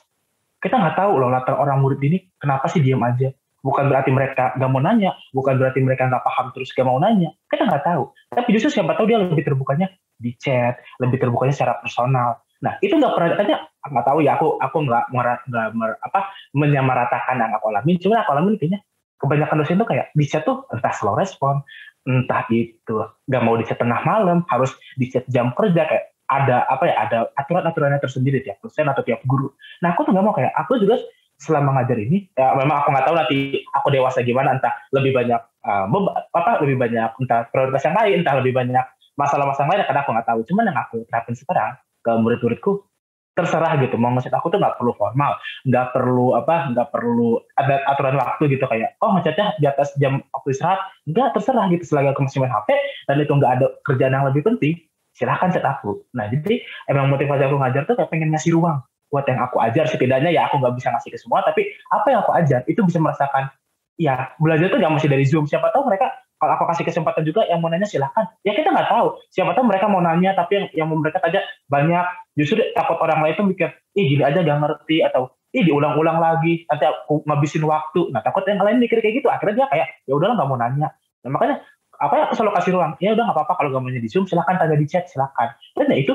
kita 0.58 0.74
nggak 0.74 0.98
tahu 0.98 1.18
loh 1.18 1.30
latar 1.30 1.54
orang 1.54 1.78
murid 1.82 2.02
ini 2.02 2.26
kenapa 2.38 2.66
sih 2.66 2.82
diam 2.82 3.02
aja 3.02 3.30
bukan 3.62 3.90
berarti 3.90 4.10
mereka 4.14 4.54
nggak 4.54 4.70
mau 4.70 4.82
nanya, 4.82 5.10
bukan 5.34 5.58
berarti 5.58 5.82
mereka 5.82 6.06
nggak 6.06 6.22
paham 6.22 6.46
terus 6.54 6.70
gak 6.70 6.86
mau 6.86 6.98
nanya. 7.02 7.34
Kita 7.50 7.66
nggak 7.66 7.84
tahu. 7.84 8.02
Tapi 8.30 8.48
justru 8.54 8.80
siapa 8.80 8.94
tahu 8.94 9.10
dia 9.10 9.18
lebih 9.18 9.44
terbukanya 9.44 9.90
di 10.18 10.34
chat, 10.38 10.78
lebih 11.02 11.18
terbukanya 11.18 11.54
secara 11.54 11.78
personal. 11.82 12.38
Nah 12.62 12.78
itu 12.82 12.94
nggak 12.94 13.12
pernah 13.14 13.28
tanya 13.38 13.56
nggak 13.88 14.04
tahu 14.04 14.18
ya 14.20 14.36
aku 14.36 14.58
aku 14.58 14.76
nggak 14.84 15.04
nggak 15.14 15.98
apa 16.02 16.20
menyamaratakan 16.54 17.36
yang 17.38 17.52
aku 17.54 17.66
alami. 17.70 17.92
Cuma 17.98 18.22
aku 18.22 18.30
alami 18.34 18.58
kayaknya 18.58 18.80
kebanyakan 19.18 19.56
dosen 19.62 19.78
tuh 19.82 19.88
kayak 19.90 20.06
di 20.14 20.24
chat 20.26 20.42
tuh 20.46 20.62
entah 20.70 20.94
slow 20.94 21.18
respon, 21.18 21.62
entah 22.06 22.46
itu 22.54 22.96
nggak 23.26 23.42
mau 23.42 23.58
di 23.58 23.66
chat 23.66 23.78
tengah 23.78 24.02
malam, 24.06 24.46
harus 24.46 24.74
di 24.94 25.10
chat 25.10 25.26
jam 25.26 25.50
kerja 25.54 25.86
kayak 25.86 26.14
ada 26.28 26.68
apa 26.68 26.84
ya 26.84 26.94
ada 27.08 27.18
aturan-aturannya 27.34 28.00
tersendiri 28.04 28.44
tiap 28.44 28.60
dosen 28.60 28.84
atau 28.84 29.00
tiap 29.00 29.24
guru. 29.24 29.48
Nah 29.80 29.96
aku 29.96 30.04
tuh 30.04 30.12
nggak 30.12 30.24
mau 30.24 30.36
kayak 30.36 30.52
aku 30.52 30.76
juga 30.76 31.00
selama 31.38 31.80
ngajar 31.80 31.98
ini 32.02 32.28
ya 32.34 32.52
memang 32.58 32.82
aku 32.82 32.88
nggak 32.90 33.06
tahu 33.06 33.14
nanti 33.14 33.38
aku 33.70 33.88
dewasa 33.94 34.26
gimana 34.26 34.58
entah 34.58 34.74
lebih 34.90 35.14
banyak 35.14 35.38
uh, 35.38 35.86
apa 36.34 36.60
lebih 36.66 36.76
banyak 36.82 37.10
entah 37.24 37.46
prioritas 37.48 37.86
yang 37.86 37.96
lain 37.96 38.26
entah 38.26 38.36
lebih 38.42 38.52
banyak 38.52 38.84
masalah-masalah 39.18 39.74
lain 39.74 39.82
karena 39.88 40.00
aku 40.06 40.10
nggak 40.14 40.28
tahu. 40.28 40.40
Cuman 40.46 40.70
yang 40.70 40.78
aku 40.78 40.96
terapin 41.10 41.34
sekarang 41.34 41.74
ke 42.06 42.12
murid-muridku 42.14 42.86
terserah 43.34 43.78
gitu. 43.82 43.94
Mau 43.98 44.14
ngeset 44.14 44.34
aku 44.34 44.50
tuh 44.50 44.58
nggak 44.62 44.78
perlu 44.78 44.94
formal 44.94 45.38
nggak 45.66 45.86
perlu 45.94 46.34
apa 46.38 46.74
nggak 46.74 46.88
perlu 46.90 47.38
ada 47.58 47.82
aturan 47.90 48.14
waktu 48.18 48.42
gitu. 48.54 48.64
Kayak 48.70 48.94
oh 49.02 49.10
ngechatnya 49.18 49.58
di 49.58 49.66
atas 49.66 49.94
jam 49.98 50.22
waktu 50.30 50.48
istirahat 50.54 50.80
nggak 51.10 51.28
terserah 51.34 51.66
gitu. 51.74 51.84
Selagi 51.86 52.08
aku 52.14 52.22
masih 52.26 52.38
main 52.42 52.54
HP 52.54 52.68
dan 53.10 53.16
itu 53.18 53.32
nggak 53.34 53.52
ada 53.58 53.66
kerjaan 53.86 54.14
yang 54.14 54.26
lebih 54.30 54.42
penting 54.46 54.78
silahkan 55.14 55.50
chat 55.50 55.64
aku. 55.64 56.04
Nah 56.14 56.28
jadi 56.30 56.62
emang 56.88 57.12
motivasi 57.12 57.42
aku 57.46 57.56
ngajar 57.58 57.82
tuh 57.84 57.94
kayak 57.98 58.10
pengen 58.10 58.30
ngasih 58.32 58.54
ruang 58.54 58.82
buat 59.08 59.24
yang 59.24 59.40
aku 59.40 59.56
ajar. 59.60 59.84
Setidaknya 59.88 60.30
ya 60.30 60.48
aku 60.48 60.60
nggak 60.60 60.74
bisa 60.76 60.92
ngasih 60.92 61.10
ke 61.14 61.18
semua 61.18 61.40
tapi 61.42 61.68
apa 61.92 62.06
yang 62.12 62.20
aku 62.24 62.32
ajar 62.36 62.60
itu 62.68 62.80
bisa 62.84 62.98
merasakan. 63.00 63.50
Ya 63.98 64.30
belajar 64.38 64.70
tuh 64.70 64.78
nggak 64.78 64.92
mesti 64.94 65.08
dari 65.10 65.24
zoom. 65.26 65.44
Siapa 65.48 65.74
tahu 65.74 65.90
mereka 65.90 66.14
kalau 66.38 66.54
aku 66.54 66.70
kasih 66.70 66.86
kesempatan 66.86 67.26
juga 67.26 67.42
yang 67.50 67.58
mau 67.58 67.66
nanya 67.66 67.84
silahkan. 67.84 68.30
Ya 68.46 68.54
kita 68.54 68.70
nggak 68.70 68.86
tahu. 68.86 69.18
Siapa 69.34 69.58
tahu 69.58 69.66
mereka 69.66 69.90
mau 69.90 69.98
nanya 69.98 70.38
tapi 70.38 70.54
yang 70.54 70.66
yang 70.70 70.88
mereka 70.94 71.18
tanya 71.18 71.42
banyak. 71.66 72.06
Justru 72.38 72.62
takut 72.78 72.94
orang 73.02 73.26
lain 73.26 73.34
tuh 73.34 73.46
mikir 73.50 73.68
ih 73.98 74.06
gini 74.06 74.22
aja 74.22 74.46
gak 74.46 74.58
ngerti 74.62 75.02
atau 75.02 75.34
ih 75.50 75.66
diulang-ulang 75.66 76.22
lagi 76.22 76.62
nanti 76.70 76.84
aku 76.86 77.26
ngabisin 77.26 77.66
waktu. 77.66 78.14
Nah 78.14 78.22
takut 78.22 78.46
yang 78.46 78.62
lain 78.62 78.78
mikir 78.78 79.02
kayak 79.02 79.18
gitu. 79.18 79.28
Akhirnya 79.32 79.64
dia 79.64 79.66
kayak 79.66 79.86
ya 80.06 80.12
udahlah 80.14 80.38
nggak 80.38 80.48
mau 80.48 80.58
nanya. 80.60 80.88
Nah 81.26 81.30
makanya 81.34 81.56
apa 81.98 82.14
ya 82.14 82.22
aku 82.30 82.34
selalu 82.38 82.52
kasih 82.62 82.72
ruang. 82.78 82.92
Ya 83.02 83.10
udah 83.14 83.24
nggak 83.26 83.36
apa-apa 83.42 83.52
kalau 83.58 83.68
gak 83.74 83.82
mau 83.82 83.90
di 83.90 84.10
zoom 84.10 84.24
silahkan 84.30 84.54
tanya 84.54 84.78
di 84.78 84.86
chat 84.86 85.10
silahkan. 85.10 85.54
Dan 85.74 85.90
ya 85.90 85.98
itu 85.98 86.14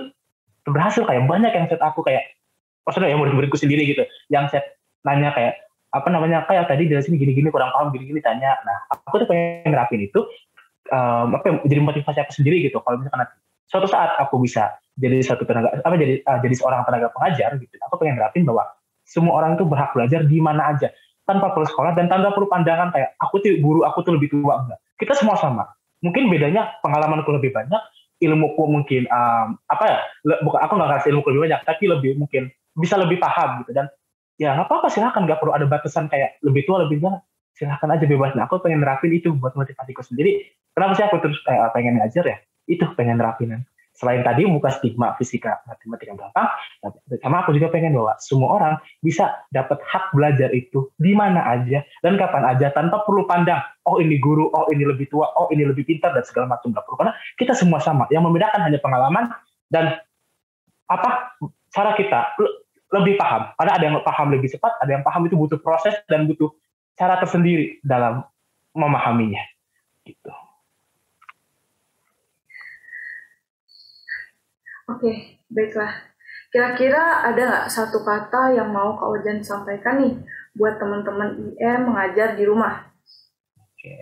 berhasil 0.63 1.03
kayak 1.03 1.27
banyak 1.27 1.51
yang 1.51 1.65
chat 1.67 1.81
aku 1.83 2.07
kayak 2.07 2.23
maksudnya 2.87 3.11
yang 3.11 3.19
murid-muridku 3.19 3.59
sendiri 3.59 3.83
gitu 3.83 4.03
yang 4.31 4.47
saya 4.47 4.63
nanya 5.03 5.35
kayak 5.35 5.59
apa 5.93 6.07
namanya 6.07 6.47
kayak 6.47 6.71
tadi 6.71 6.87
sini 6.89 7.19
gini-gini 7.19 7.51
kurang 7.51 7.75
paham 7.75 7.91
gini-gini 7.91 8.23
tanya. 8.23 8.55
Nah 8.63 8.77
aku 9.07 9.23
tuh 9.23 9.27
pengen 9.27 9.75
nerapin 9.75 10.07
itu 10.07 10.23
um, 10.89 11.35
apa 11.35 11.63
jadi 11.67 11.81
motivasi 11.83 12.19
aku 12.23 12.31
sendiri 12.31 12.63
gitu. 12.63 12.79
Kalau 12.79 13.03
misalkan 13.03 13.27
nanti 13.27 13.35
suatu 13.67 13.87
saat 13.91 14.15
aku 14.23 14.39
bisa 14.39 14.71
jadi 14.95 15.19
satu 15.19 15.43
tenaga 15.43 15.75
apa 15.83 15.95
jadi 15.99 16.23
uh, 16.23 16.39
jadi 16.39 16.55
seorang 16.55 16.87
tenaga 16.87 17.09
pengajar 17.11 17.57
gitu 17.57 17.73
aku 17.89 17.97
pengen 17.97 18.21
nerapin 18.21 18.45
bahwa 18.45 18.69
semua 19.03 19.41
orang 19.41 19.57
itu 19.57 19.65
berhak 19.65 19.89
belajar 19.97 20.21
di 20.23 20.37
mana 20.37 20.69
aja 20.69 20.93
tanpa 21.25 21.51
perlu 21.51 21.65
sekolah 21.65 21.97
dan 21.97 22.07
tanpa 22.07 22.31
perlu 22.31 22.45
pandangan 22.45 22.93
kayak 22.93 23.17
aku 23.17 23.41
tuh 23.41 23.57
guru 23.59 23.83
aku 23.83 23.99
tuh 24.05 24.15
lebih 24.15 24.31
tua. 24.31 24.63
Enggak 24.63 24.79
kita 24.97 25.13
semua 25.17 25.37
sama. 25.39 25.69
Mungkin 26.03 26.27
bedanya 26.27 26.75
pengalamanku 26.83 27.31
lebih 27.31 27.55
banyak 27.55 27.79
ilmuku 28.23 28.63
mungkin 28.71 29.03
um, 29.11 29.59
apa 29.67 29.83
ya 29.83 29.97
bukan 30.47 30.59
aku 30.63 30.73
nggak 30.79 30.91
kasih 30.99 31.09
ilmu 31.11 31.27
lebih 31.27 31.41
banyak 31.49 31.61
tapi 31.67 31.83
lebih 31.91 32.11
mungkin 32.15 32.47
bisa 32.77 32.95
lebih 32.95 33.19
paham 33.19 33.63
gitu. 33.63 33.71
Dan 33.75 33.87
ya 34.39 34.55
nggak 34.55 34.67
apa-apa 34.69 34.87
silahkan 34.91 35.23
nggak 35.27 35.39
perlu 35.39 35.53
ada 35.55 35.65
batasan 35.67 36.07
kayak 36.07 36.39
lebih 36.41 36.63
tua 36.67 36.87
lebih 36.87 37.03
tua 37.03 37.19
silahkan 37.53 37.85
aja 37.93 38.09
bebas 38.09 38.33
nah 38.33 38.49
aku 38.49 38.65
pengen 38.65 38.81
nerapin 38.81 39.13
itu 39.13 39.33
buat 39.35 39.53
motivasiku 39.53 40.01
sendiri. 40.01 40.41
Kenapa 40.73 40.97
sih 40.97 41.05
aku 41.05 41.21
terus 41.21 41.37
kayak 41.45 41.69
pengen 41.77 42.01
ngajar 42.01 42.25
ya? 42.25 42.37
Itu 42.65 42.89
pengen 42.97 43.21
nerapin 43.21 43.61
selain 44.03 44.19
tadi 44.27 44.43
buka 44.43 44.67
stigma 44.75 45.15
fisika 45.15 45.63
matematika 45.63 46.11
gampang 46.11 46.49
sama 47.23 47.47
aku 47.47 47.55
juga 47.55 47.71
pengen 47.71 47.95
bahwa 47.95 48.19
semua 48.19 48.59
orang 48.59 48.73
bisa 48.99 49.31
dapat 49.55 49.79
hak 49.87 50.11
belajar 50.11 50.51
itu 50.51 50.91
di 50.99 51.15
mana 51.15 51.39
aja 51.47 51.79
dan 52.03 52.19
kapan 52.19 52.43
aja 52.51 52.75
tanpa 52.75 53.07
perlu 53.07 53.23
pandang 53.23 53.63
oh 53.87 54.03
ini 54.03 54.19
guru 54.19 54.51
oh 54.51 54.67
ini 54.75 54.83
lebih 54.83 55.07
tua 55.07 55.31
oh 55.39 55.47
ini 55.55 55.63
lebih 55.63 55.87
pintar 55.87 56.11
dan 56.11 56.27
segala 56.27 56.59
macam 56.59 56.75
nggak 56.75 56.83
perlu 56.83 56.97
karena 56.99 57.13
kita 57.39 57.55
semua 57.55 57.79
sama 57.79 58.03
yang 58.11 58.27
membedakan 58.27 58.59
hanya 58.67 58.83
pengalaman 58.83 59.31
dan 59.71 59.95
apa 60.91 61.39
cara 61.71 61.95
kita 61.95 62.35
lebih 62.93 63.17
paham. 63.17 63.49
Karena 63.57 63.71
ada 63.73 63.83
yang 63.89 63.95
paham 64.05 64.27
lebih 64.29 64.53
cepat, 64.53 64.77
ada 64.77 64.91
yang 64.93 65.03
paham 65.03 65.25
itu 65.25 65.33
butuh 65.33 65.57
proses 65.57 65.97
dan 66.05 66.29
butuh 66.29 66.53
cara 66.93 67.17
tersendiri 67.17 67.81
dalam 67.81 68.21
memahaminya. 68.77 69.41
Gitu. 70.05 70.29
Oke, 74.91 75.39
baiklah. 75.47 76.13
Kira-kira 76.51 77.25
ada 77.25 77.41
nggak 77.41 77.67
satu 77.71 78.03
kata 78.03 78.53
yang 78.53 78.69
mau 78.69 78.93
Kak 78.99 79.09
Ojan 79.09 79.41
sampaikan 79.41 80.03
nih 80.03 80.13
buat 80.53 80.77
teman-teman 80.77 81.55
IM 81.57 81.89
mengajar 81.89 82.37
di 82.37 82.43
rumah? 82.45 82.93
Oke. 83.57 83.93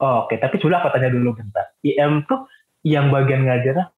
Oke, 0.00 0.34
tapi 0.40 0.56
sudah 0.58 0.80
aku 0.80 0.96
tanya 0.96 1.12
dulu 1.12 1.36
bentar. 1.36 1.76
IM 1.84 2.24
tuh 2.24 2.48
yang 2.82 3.12
bagian 3.12 3.44
ngajar 3.44 3.92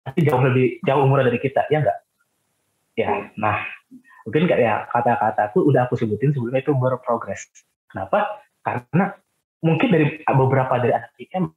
pasti 0.00 0.24
jauh 0.24 0.40
lebih 0.40 0.80
jauh 0.88 1.04
umurnya 1.04 1.28
dari 1.28 1.40
kita, 1.44 1.68
ya 1.68 1.84
enggak? 1.84 1.98
Ya, 2.96 3.30
nah 3.36 3.62
mungkin 4.24 4.48
kayak 4.48 4.60
ya 4.60 4.74
kata-kata 4.88 5.52
tuh 5.52 5.68
udah 5.68 5.86
aku 5.86 6.00
sebutin 6.00 6.32
sebelumnya 6.32 6.64
itu 6.64 6.72
berprogres. 6.72 7.46
Kenapa? 7.92 8.40
Karena 8.64 9.12
mungkin 9.60 9.88
dari 9.92 10.24
beberapa 10.24 10.80
dari 10.80 10.96
anak 10.96 11.12
IM 11.20 11.52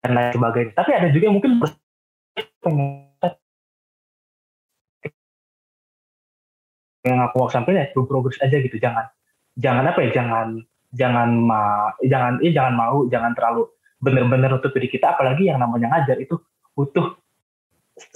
dan 0.00 0.10
lain 0.16 0.32
sebagainya. 0.32 0.72
Tapi 0.76 0.90
ada 0.96 1.08
juga 1.12 1.24
yang 1.28 1.36
mungkin 1.36 1.52
yang 7.00 7.18
aku 7.24 7.34
mau 7.40 7.48
sampaikan 7.48 7.84
ya 7.84 7.86
progres 7.92 8.40
aja 8.40 8.56
gitu. 8.60 8.76
Jangan 8.80 9.08
jangan 9.60 9.84
apa 9.88 10.00
ya 10.04 10.10
jangan 10.12 10.48
jangan 10.90 11.28
ma 11.36 11.92
jangan 12.04 12.40
ya 12.44 12.50
jangan 12.52 12.74
mau 12.76 12.96
jangan 13.08 13.32
terlalu 13.36 13.68
bener-bener 14.00 14.48
nutup 14.56 14.72
diri 14.72 14.88
kita. 14.88 15.16
Apalagi 15.16 15.48
yang 15.52 15.60
namanya 15.60 15.92
ngajar 15.92 16.16
itu 16.20 16.40
butuh 16.72 17.16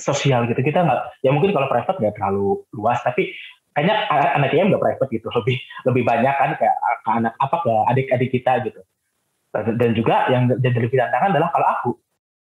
sosial 0.01 0.49
gitu. 0.49 0.61
Kita 0.65 0.85
nggak 0.85 1.21
ya 1.21 1.31
mungkin 1.33 1.53
kalau 1.53 1.69
private 1.69 2.01
nggak 2.01 2.17
terlalu 2.17 2.65
luas 2.73 3.01
tapi 3.05 3.37
kayaknya 3.77 4.09
anak 4.09 4.57
IM 4.57 4.73
nggak 4.73 4.81
private 4.81 5.11
gitu. 5.13 5.29
Lebih 5.37 5.57
lebih 5.85 6.03
banyak 6.09 6.35
kan 6.37 6.51
kayak 6.57 6.77
anak 7.05 7.37
apa 7.37 7.57
ke 7.61 7.73
adik-adik 7.93 8.31
kita 8.33 8.65
gitu 8.65 8.81
dan 9.55 9.91
juga 9.95 10.27
yang 10.35 10.51
jadi 10.59 10.75
lebih 10.75 10.99
tantangan 10.99 11.31
adalah 11.31 11.51
kalau 11.55 11.67
aku 11.71 11.91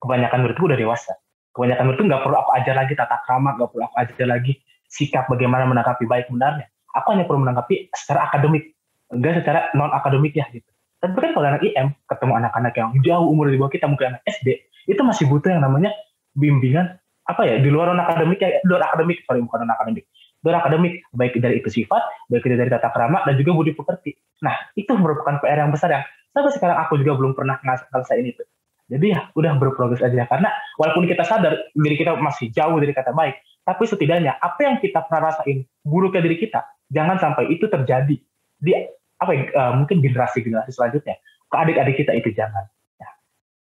kebanyakan 0.01 0.37
muridku 0.45 0.65
udah 0.65 0.79
dewasa. 0.79 1.13
Kebanyakan 1.53 1.83
muridku 1.85 2.03
nggak 2.09 2.21
perlu 2.25 2.37
aku 2.41 2.51
ajar 2.57 2.75
lagi 2.77 2.93
tata 2.97 3.17
krama 3.25 3.53
nggak 3.53 3.69
perlu 3.69 3.83
aku 3.85 3.95
ajar 4.01 4.27
lagi 4.29 4.53
sikap 4.89 5.29
bagaimana 5.29 5.69
menanggapi 5.69 6.09
baik 6.09 6.33
benarnya. 6.33 6.65
Aku 6.97 7.13
hanya 7.13 7.29
perlu 7.29 7.45
menanggapi 7.45 7.93
secara 7.93 8.33
akademik 8.33 8.73
enggak 9.13 9.43
secara 9.43 9.69
non 9.77 9.93
akademik 9.93 10.33
ya 10.33 10.49
gitu. 10.49 10.67
Tapi 10.97 11.13
kan 11.13 11.31
kalau 11.37 11.45
anak 11.45 11.61
IM 11.61 11.93
ketemu 12.09 12.33
anak-anak 12.41 12.73
yang 12.73 12.89
jauh 13.05 13.27
umur 13.29 13.53
di 13.53 13.57
bawah 13.61 13.69
kita 13.69 13.85
mungkin 13.85 14.17
anak 14.17 14.23
SD 14.25 14.57
itu 14.89 15.01
masih 15.05 15.29
butuh 15.29 15.53
yang 15.53 15.61
namanya 15.61 15.93
bimbingan 16.33 16.97
apa 17.27 17.43
ya 17.45 17.61
di 17.61 17.69
luar 17.69 17.93
non 17.93 18.01
akademik 18.01 18.41
ya 18.41 18.57
luar 18.65 18.89
akademik 18.89 19.21
sorry 19.29 19.45
bukan 19.45 19.67
non 19.67 19.73
akademik 19.77 20.09
luar 20.41 20.63
akademik 20.63 21.03
baik 21.13 21.37
dari 21.37 21.61
itu 21.61 21.69
sifat 21.69 22.01
baik 22.31 22.45
dari 22.45 22.71
tata 22.71 22.89
krama 22.89 23.21
dan 23.25 23.37
juga 23.37 23.51
budi 23.53 23.77
pekerti. 23.77 24.17
Nah 24.41 24.55
itu 24.73 24.89
merupakan 24.97 25.37
PR 25.41 25.61
yang 25.65 25.71
besar 25.73 25.89
yang 25.93 26.03
sampai 26.37 26.53
sekarang 26.53 26.77
aku 26.85 27.01
juga 27.01 27.17
belum 27.17 27.33
pernah 27.33 27.57
ngerasain 27.65 28.21
itu 28.21 28.45
jadi 28.87 29.05
ya 29.11 29.19
udah 29.35 29.59
berprogres 29.59 29.99
aja. 29.99 30.23
Karena 30.31 30.49
walaupun 30.79 31.03
kita 31.07 31.27
sadar 31.27 31.59
diri 31.75 31.95
kita 31.99 32.15
masih 32.17 32.51
jauh 32.55 32.79
dari 32.79 32.95
kata 32.95 33.11
baik 33.11 33.35
tapi 33.67 33.83
setidaknya 33.83 34.39
apa 34.39 34.63
yang 34.63 34.79
kita 34.79 35.03
pernah 35.03 35.27
rasain 35.27 35.67
buruknya 35.83 36.23
diri 36.23 36.39
kita 36.39 36.63
jangan 36.87 37.19
sampai 37.19 37.51
itu 37.51 37.67
terjadi 37.67 38.15
di 38.63 38.71
apa 39.19 39.31
ya, 39.35 39.43
uh, 39.59 39.73
mungkin 39.75 39.99
generasi 39.99 40.39
generasi 40.39 40.71
selanjutnya. 40.71 41.19
Ke 41.47 41.55
adik-adik 41.63 41.99
kita 41.99 42.15
itu 42.15 42.31
jangan. 42.31 42.67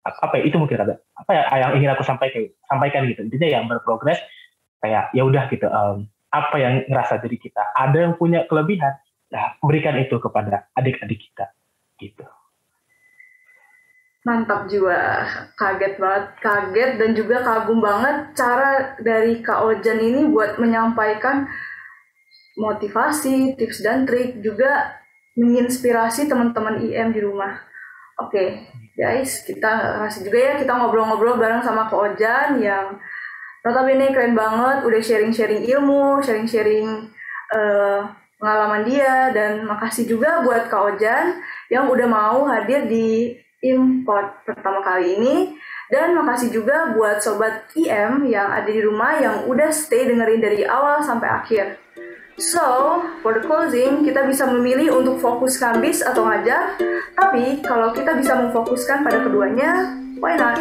Apa 0.00 0.40
ya 0.40 0.48
itu 0.48 0.56
mungkin 0.56 0.80
ada. 0.80 0.96
Apa 1.20 1.30
ya 1.36 1.42
yang 1.68 1.72
ingin 1.76 1.92
aku 1.92 2.00
sampaikan 2.00 2.48
sampaikan 2.64 3.04
gitu. 3.12 3.28
Intinya 3.28 3.48
yang 3.60 3.64
berprogres 3.68 4.20
kayak 4.80 5.12
ya 5.12 5.22
udah 5.28 5.44
gitu 5.52 5.68
um, 5.68 6.08
apa 6.32 6.56
yang 6.56 6.80
ngerasa 6.88 7.20
diri 7.20 7.36
kita. 7.36 7.60
Ada 7.76 8.08
yang 8.08 8.16
punya 8.16 8.48
kelebihan 8.48 8.96
nah 9.30 9.54
berikan 9.60 10.00
itu 10.00 10.16
kepada 10.16 10.72
adik-adik 10.80 11.20
kita. 11.20 11.52
Gitu 12.00 12.24
mantap 14.20 14.68
juga 14.68 15.24
kaget 15.56 15.96
banget 15.96 16.24
kaget 16.44 16.90
dan 17.00 17.10
juga 17.16 17.36
kagum 17.40 17.80
banget 17.80 18.36
cara 18.36 18.94
dari 19.00 19.40
Kak 19.40 19.64
Ojan 19.64 19.96
ini 19.96 20.28
buat 20.28 20.60
menyampaikan 20.60 21.48
motivasi 22.60 23.56
tips 23.56 23.80
dan 23.80 24.04
trik 24.04 24.44
juga 24.44 25.00
menginspirasi 25.40 26.28
teman-teman 26.28 26.84
IM 26.84 27.16
di 27.16 27.20
rumah. 27.24 27.64
Oke 28.20 28.28
okay 28.28 28.48
guys 29.00 29.40
kita 29.48 29.96
kasih 30.04 30.28
juga 30.28 30.38
ya 30.38 30.52
kita 30.60 30.72
ngobrol-ngobrol 30.76 31.40
bareng 31.40 31.64
sama 31.64 31.88
Ko 31.88 32.04
Ojan 32.04 32.60
yang 32.60 33.00
notabene 33.64 34.12
keren 34.12 34.32
banget, 34.32 34.88
udah 34.88 35.00
sharing-sharing 35.00 35.68
ilmu, 35.68 36.20
sharing-sharing 36.24 37.12
uh, 37.52 38.08
pengalaman 38.40 38.88
dia, 38.88 39.28
dan 39.36 39.68
makasih 39.68 40.08
juga 40.08 40.40
buat 40.40 40.72
Kak 40.72 40.96
Ojan 40.96 41.40
yang 41.68 41.88
udah 41.88 42.08
mau 42.08 42.48
hadir 42.48 42.88
di 42.88 43.36
import 43.64 44.44
pertama 44.44 44.80
kali 44.84 45.16
ini. 45.16 45.36
Dan 45.90 46.14
makasih 46.14 46.54
juga 46.54 46.94
buat 46.94 47.18
Sobat 47.18 47.66
IM 47.74 48.30
yang 48.30 48.46
ada 48.46 48.70
di 48.70 48.78
rumah 48.78 49.18
yang 49.18 49.36
udah 49.50 49.74
stay 49.74 50.06
dengerin 50.06 50.38
dari 50.38 50.62
awal 50.62 51.02
sampai 51.02 51.26
akhir. 51.26 51.82
So, 52.40 53.02
for 53.20 53.36
the 53.36 53.44
closing, 53.44 54.06
kita 54.06 54.24
bisa 54.24 54.48
memilih 54.48 54.96
untuk 54.96 55.20
fokus 55.20 55.60
kambis 55.60 56.00
atau 56.00 56.24
ngajar, 56.24 56.78
tapi 57.12 57.60
kalau 57.60 57.92
kita 57.92 58.16
bisa 58.16 58.32
memfokuskan 58.32 59.04
pada 59.04 59.20
keduanya, 59.20 59.92
why 60.24 60.40
not? 60.40 60.56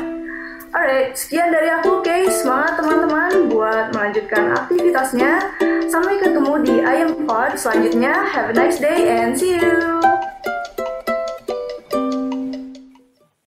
Alright, 0.76 1.16
sekian 1.16 1.56
dari 1.56 1.72
aku, 1.72 2.04
oke? 2.04 2.18
Semangat 2.30 2.78
teman-teman 2.78 3.48
buat 3.48 3.96
melanjutkan 3.96 4.54
aktivitasnya. 4.54 5.56
Sampai 5.88 6.22
ketemu 6.22 6.54
di 6.62 6.76
Ayam 6.84 7.26
Pod 7.26 7.58
selanjutnya. 7.58 8.14
Have 8.28 8.52
a 8.52 8.54
nice 8.54 8.78
day 8.78 9.10
and 9.10 9.34
see 9.34 9.58
you! 9.58 10.09